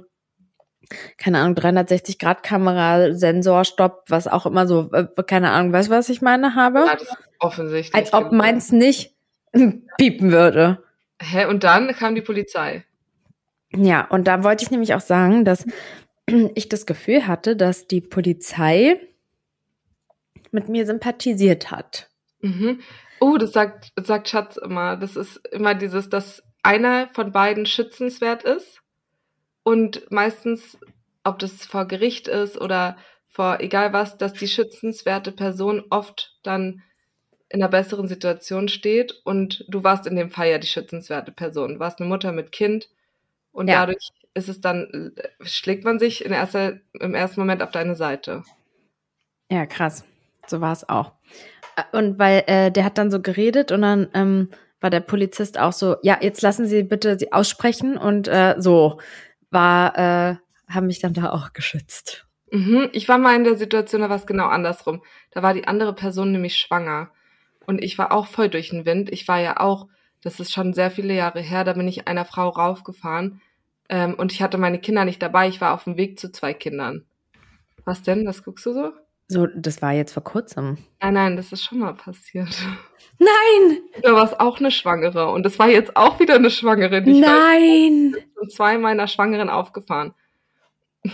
[1.18, 6.07] keine Ahnung, 360-Grad-Kamera, Sensor, Stopp, was auch immer so, äh, keine Ahnung, weißt du, was
[6.07, 6.86] ich meine, habe?
[6.88, 7.93] Ja, das ist offensichtlich.
[7.93, 9.14] Als ob meins nicht
[9.97, 10.82] piepen würde.
[11.22, 12.86] Hä, und dann kam die Polizei.
[13.76, 15.66] Ja, und da wollte ich nämlich auch sagen, dass
[16.56, 19.00] ich das Gefühl hatte, dass die Polizei
[20.52, 22.10] mit mir sympathisiert hat.
[22.42, 22.80] Mhm.
[23.20, 24.98] Oh, das sagt, sagt Schatz immer.
[24.98, 28.82] Das ist immer dieses, dass einer von beiden schützenswert ist
[29.64, 30.78] und meistens,
[31.24, 36.82] ob das vor Gericht ist oder vor egal was, dass die schützenswerte Person oft dann
[37.50, 41.76] in einer besseren Situation steht und du warst in dem Fall ja die schützenswerte Person.
[41.76, 42.90] Du warst eine Mutter mit Kind
[43.52, 43.82] und ja.
[43.82, 48.43] dadurch ist es dann, schlägt man sich in erster, im ersten Moment auf deine Seite.
[49.49, 50.06] Ja, krass.
[50.47, 51.14] So war es auch.
[51.91, 54.49] Und weil äh, der hat dann so geredet und dann ähm,
[54.80, 58.99] war der Polizist auch so, ja, jetzt lassen Sie bitte sie aussprechen und äh, so
[59.49, 60.36] war, äh,
[60.70, 62.26] haben mich dann da auch geschützt.
[62.52, 62.89] Mhm.
[62.91, 65.02] Ich war mal in der Situation, da war es genau andersrum.
[65.32, 67.12] Da war die andere Person nämlich schwanger.
[67.66, 69.12] Und ich war auch voll durch den Wind.
[69.12, 69.88] Ich war ja auch,
[70.24, 73.41] das ist schon sehr viele Jahre her, da bin ich einer Frau raufgefahren.
[73.89, 75.47] Ähm, und ich hatte meine Kinder nicht dabei.
[75.47, 77.05] Ich war auf dem Weg zu zwei Kindern.
[77.84, 78.26] Was denn?
[78.26, 78.93] Was guckst du so?
[79.28, 80.78] So, das war jetzt vor kurzem.
[80.99, 82.49] Nein, nein, das ist schon mal passiert.
[83.17, 83.80] Nein!
[84.01, 87.01] Da war es auch eine Schwangere und das war jetzt auch wieder eine Schwangere.
[87.01, 88.15] Die nein!
[88.17, 90.13] Ich bin zwei meiner Schwangeren aufgefahren.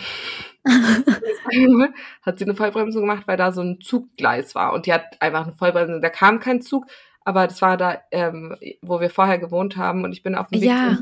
[2.24, 5.44] hat sie eine Vollbremsung gemacht, weil da so ein Zuggleis war und die hat einfach
[5.44, 6.02] eine Vollbremsung.
[6.02, 6.88] Da kam kein Zug,
[7.28, 10.62] aber das war da, ähm, wo wir vorher gewohnt haben und ich bin auf dem
[10.62, 10.98] Weg ja.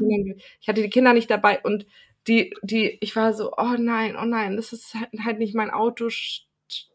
[0.59, 1.85] Ich hatte die Kinder nicht dabei und
[2.27, 5.69] die, die, ich war so, oh nein, oh nein, das ist halt, halt nicht mein
[5.69, 6.09] Auto,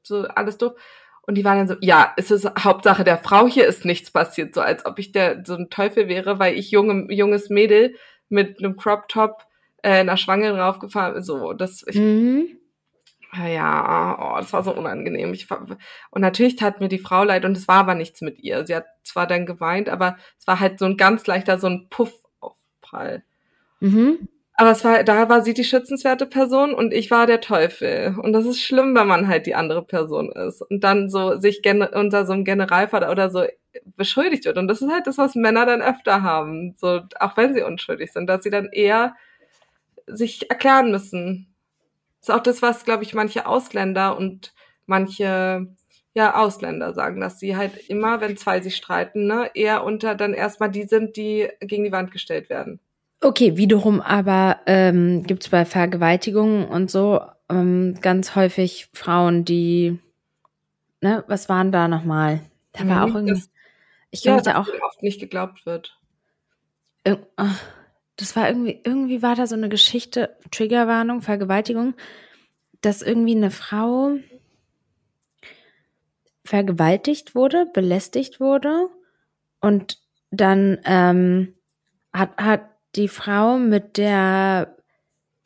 [0.02, 0.72] so alles doof.
[1.22, 4.52] Und die waren dann so, ja, es ist Hauptsache der Frau hier ist nichts passiert,
[4.52, 7.94] so als ob ich der so ein Teufel wäre, weil ich junge, junges Mädel
[8.30, 9.44] mit einem Crop Top
[9.84, 11.22] äh, einer Schwangeren raufgefahren bin.
[11.22, 12.58] So, das ich, mhm.
[13.36, 15.32] Ja, oh, das war so unangenehm.
[15.32, 18.66] Ich, und natürlich tat mir die Frau leid und es war aber nichts mit ihr.
[18.66, 21.88] Sie hat zwar dann geweint, aber es war halt so ein ganz leichter, so ein
[21.90, 23.22] Puffaufprall.
[23.80, 24.28] Mhm.
[24.54, 28.14] Aber es war, da war sie die schützenswerte Person und ich war der Teufel.
[28.20, 31.62] Und das ist schlimm, wenn man halt die andere Person ist und dann so sich
[31.64, 33.44] unter so einem Generalfall oder so
[33.96, 34.58] beschuldigt wird.
[34.58, 38.12] Und das ist halt das, was Männer dann öfter haben, so auch wenn sie unschuldig
[38.12, 39.14] sind, dass sie dann eher
[40.06, 41.54] sich erklären müssen.
[42.20, 44.52] Das ist auch das, was, glaube ich, manche Ausländer und
[44.86, 45.66] manche
[46.12, 50.34] ja, Ausländer sagen, dass sie halt immer, wenn zwei sich streiten, ne, eher unter dann
[50.34, 52.80] erstmal die sind, die gegen die Wand gestellt werden.
[53.22, 60.00] Okay, wiederum aber ähm, gibt es bei Vergewaltigungen und so ähm, ganz häufig Frauen, die,
[61.00, 62.40] ne, was waren da nochmal?
[62.72, 63.50] Da war mhm, auch irgendwie, das,
[64.10, 65.96] ich glaube, ja, da auch oft nicht geglaubt wird.
[67.04, 67.16] Äh,
[68.20, 71.94] das war irgendwie, irgendwie war da so eine Geschichte, Triggerwarnung, Vergewaltigung,
[72.80, 74.16] dass irgendwie eine Frau
[76.44, 78.88] vergewaltigt wurde, belästigt wurde
[79.60, 79.98] und
[80.30, 81.54] dann ähm,
[82.12, 82.62] hat, hat
[82.96, 84.76] die Frau mit der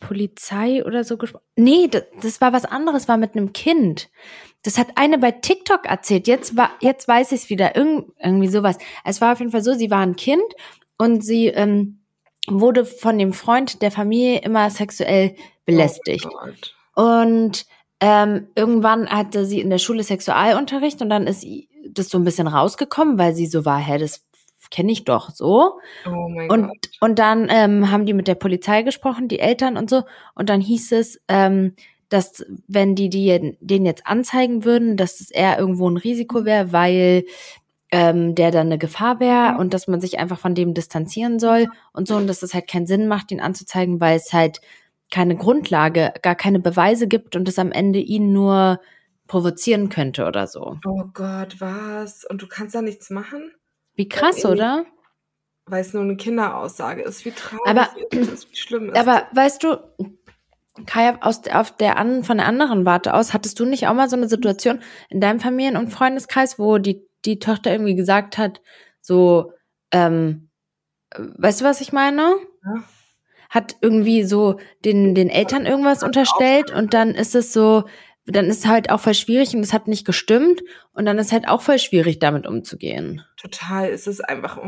[0.01, 1.45] Polizei oder so gesprochen.
[1.57, 4.11] Nee, das, das, war was anderes, war mit einem Kind.
[4.63, 6.27] Das hat eine bei TikTok erzählt.
[6.27, 7.77] Jetzt war, jetzt weiß ich es wieder.
[7.77, 8.79] Irgend, irgendwie sowas.
[9.05, 10.45] Es war auf jeden Fall so, sie war ein Kind
[10.97, 12.04] und sie ähm,
[12.49, 15.35] wurde von dem Freund der Familie immer sexuell
[15.65, 16.29] belästigt.
[16.97, 17.67] Oh und
[18.01, 21.47] ähm, irgendwann hatte sie in der Schule Sexualunterricht und dann ist
[21.89, 24.25] das so ein bisschen rausgekommen, weil sie so war, hä, das
[24.71, 25.79] kenne ich doch so.
[26.07, 26.91] Oh mein und, Gott.
[27.01, 30.03] und dann ähm, haben die mit der Polizei gesprochen, die Eltern und so.
[30.35, 31.75] Und dann hieß es, ähm,
[32.09, 36.73] dass wenn die, die den jetzt anzeigen würden, dass es eher irgendwo ein Risiko wäre,
[36.73, 37.25] weil
[37.91, 41.69] ähm, der dann eine Gefahr wäre und dass man sich einfach von dem distanzieren soll
[41.93, 44.61] und so und dass es halt keinen Sinn macht, ihn anzuzeigen, weil es halt
[45.13, 48.81] keine Grundlage, gar keine Beweise gibt und es am Ende ihn nur
[49.27, 50.79] provozieren könnte oder so.
[50.87, 52.25] Oh Gott, was?
[52.25, 53.53] Und du kannst da nichts machen?
[53.95, 54.85] Wie krass, oder?
[55.67, 58.99] weil es nur eine Kinderaussage ist, wie traurig aber, ist, wie schlimm ist.
[58.99, 59.79] Aber weißt du,
[60.87, 64.11] Kaya, aus, auf der an, von der anderen Warte aus, hattest du nicht auch mal
[64.11, 68.61] so eine Situation in deinem Familien- und Freundeskreis, wo die, die Tochter irgendwie gesagt hat,
[69.01, 69.53] so,
[69.91, 70.51] ähm,
[71.17, 72.37] weißt du, was ich meine?
[72.65, 72.85] Ja.
[73.51, 77.85] Hat irgendwie so den, den Eltern irgendwas unterstellt und dann ist es so,
[78.27, 80.63] dann ist es halt auch voll schwierig und es hat nicht gestimmt
[80.93, 83.23] und dann ist halt auch voll schwierig, damit umzugehen.
[83.37, 84.59] Total, es ist einfach,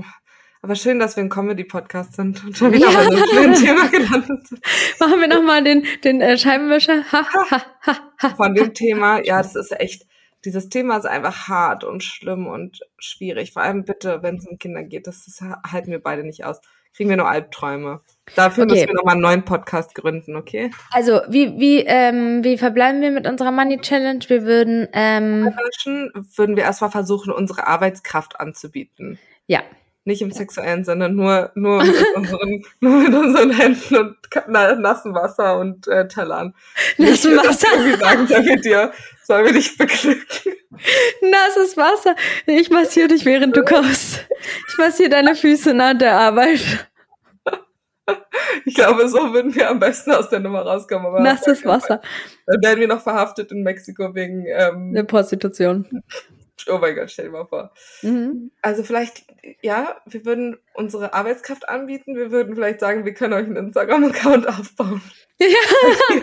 [0.63, 2.99] aber schön, dass wir ein Comedy-Podcast sind und schon wieder ja.
[2.99, 4.61] bei so einem schönen Thema gelandet sind.
[5.01, 7.05] Machen wir nochmal den, den äh, Scheibenwischer.
[8.37, 10.07] Von dem Thema, ja, das ist echt,
[10.47, 13.53] dieses Thema ist einfach hart und schlimm und schwierig.
[13.53, 16.61] Vor allem bitte, wenn es um Kinder geht, das, das halten wir beide nicht aus.
[16.94, 18.01] Kriegen wir nur Albträume.
[18.36, 18.72] Dafür okay.
[18.72, 20.70] müssen wir nochmal einen neuen Podcast gründen, okay?
[20.92, 24.20] Also, wie, wie, ähm, wie verbleiben wir mit unserer Money Challenge?
[24.28, 25.53] Wir würden, ähm,
[26.36, 29.18] würden wir erstmal versuchen, unsere Arbeitskraft anzubieten.
[29.47, 29.61] Ja.
[30.07, 34.49] Nicht im sexuellen Sinne, nur, nur, mit, unseren, nur mit unseren Händen und
[34.81, 36.55] nassen Wasser und äh, Tellern.
[36.97, 37.67] Nassen Wasser?
[37.85, 38.93] Wie sagen, soll wir dir,
[39.25, 40.53] soll wir dich beglücken?
[41.23, 42.15] Nasses Wasser.
[42.47, 44.25] Ich massiere dich, während du kochst.
[44.69, 46.89] Ich massiere deine Füße nach der Arbeit.
[48.65, 51.09] Ich glaube, so würden wir am besten aus der Nummer rauskommen.
[51.09, 52.01] Aber Nasses Wasser.
[52.47, 56.05] Dann werden wir noch verhaftet in Mexiko wegen ähm, der Prostitution.
[56.69, 57.73] Oh mein Gott, stell dir mal vor.
[58.03, 58.51] Mhm.
[58.63, 59.25] Also vielleicht,
[59.63, 62.17] ja, wir würden unsere Arbeitskraft anbieten.
[62.17, 65.03] Wir würden vielleicht sagen, wir können euch einen Instagram-Account aufbauen.
[65.39, 65.49] Ja.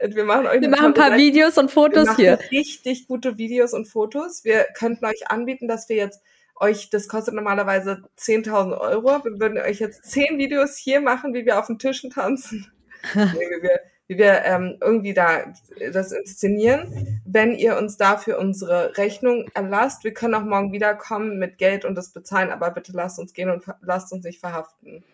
[0.00, 1.22] Äh, wir machen euch wir machen ein paar Seite.
[1.22, 2.38] Videos und Fotos hier.
[2.50, 4.42] Richtig gute Videos und Fotos.
[4.42, 6.22] Wir könnten euch anbieten, dass wir jetzt
[6.58, 9.22] euch, das kostet normalerweise 10.000 Euro.
[9.24, 12.72] Wir würden euch jetzt 10 Videos hier machen, wie wir auf den Tischen tanzen.
[13.12, 15.52] wir wie wir ähm, irgendwie da
[15.92, 17.20] das inszenieren.
[17.24, 21.96] Wenn ihr uns dafür unsere Rechnung erlasst, wir können auch morgen wiederkommen mit Geld und
[21.96, 25.04] das bezahlen, aber bitte lasst uns gehen und lasst uns nicht verhaften.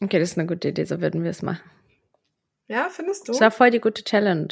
[0.00, 1.60] Okay, das ist eine gute Idee, so würden wir es machen.
[2.68, 3.32] Ja, findest du?
[3.32, 4.48] Das war voll die gute Challenge.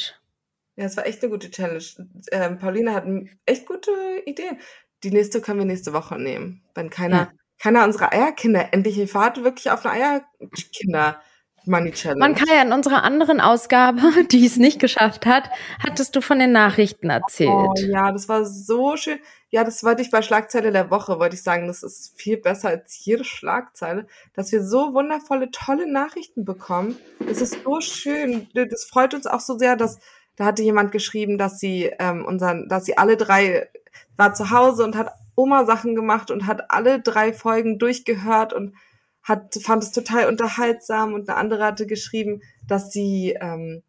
[0.75, 1.83] Ja, es war echt eine gute Challenge.
[2.31, 3.05] Ähm, Pauline hat
[3.45, 3.91] echt gute
[4.25, 4.59] Ideen.
[5.03, 6.63] Die nächste können wir nächste Woche nehmen.
[6.73, 7.31] Wenn keiner, ja.
[7.59, 11.21] keiner unserer Eierkinder endlich, ich warte wirklich auf eine Eierkinder.
[11.65, 12.19] Money Challenge.
[12.19, 14.01] Man kann ja in unserer anderen Ausgabe,
[14.31, 15.49] die es nicht geschafft hat,
[15.83, 17.49] hattest du von den Nachrichten erzählt.
[17.49, 19.19] Oh, ja, das war so schön.
[19.49, 22.69] Ja, das wollte ich bei Schlagzeile der Woche, wollte ich sagen, das ist viel besser
[22.69, 26.97] als jede Schlagzeile, dass wir so wundervolle, tolle Nachrichten bekommen.
[27.25, 28.47] Das ist so schön.
[28.53, 29.99] Das freut uns auch so sehr, dass
[30.35, 33.69] da hatte jemand geschrieben, dass sie ähm, unseren, dass sie alle drei
[34.17, 38.73] war zu Hause und hat Oma Sachen gemacht und hat alle drei Folgen durchgehört und
[39.27, 43.83] hat, fand es total unterhaltsam und eine andere hatte geschrieben, dass sie, ähm,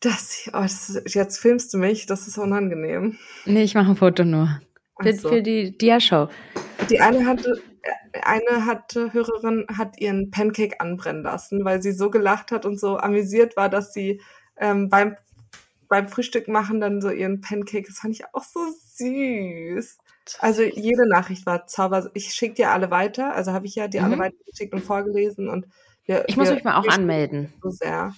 [0.00, 3.16] dass sie, oh, das, jetzt filmst du mich, das ist unangenehm.
[3.46, 4.60] Nee, ich mache ein Foto nur.
[5.00, 5.28] Für, so.
[5.28, 6.28] für die Dia-Show.
[6.90, 7.62] Die eine hatte,
[8.22, 12.96] eine hatte, Hörerin hat ihren Pancake anbrennen lassen, weil sie so gelacht hat und so
[12.96, 14.20] amüsiert war, dass sie
[14.56, 15.16] ähm, beim,
[15.88, 18.60] beim Frühstück machen dann so ihren Pancake, das fand ich auch so
[18.96, 19.98] süß.
[20.40, 22.10] Also jede Nachricht war Zauber.
[22.14, 23.34] Ich schicke dir alle weiter.
[23.34, 24.06] Also habe ich ja dir mhm.
[24.06, 25.48] alle weitergeschickt und vorgelesen.
[25.48, 25.66] Und
[26.04, 27.52] wir, ich muss wir, mich mal auch anmelden.
[27.62, 28.14] So sehr.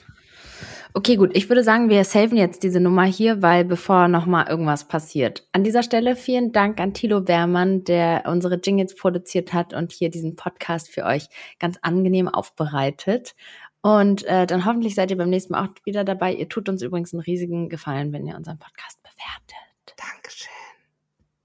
[0.94, 1.36] Okay, gut.
[1.36, 5.46] Ich würde sagen, wir saven jetzt diese Nummer hier, weil bevor noch mal irgendwas passiert.
[5.52, 10.08] An dieser Stelle vielen Dank an Thilo Wehrmann, der unsere Jingles produziert hat und hier
[10.08, 11.28] diesen Podcast für euch
[11.58, 13.34] ganz angenehm aufbereitet.
[13.82, 16.32] Und äh, dann hoffentlich seid ihr beim nächsten Mal auch wieder dabei.
[16.32, 19.94] Ihr tut uns übrigens einen riesigen Gefallen, wenn ihr unseren Podcast bewertet.
[19.96, 20.55] Dankeschön.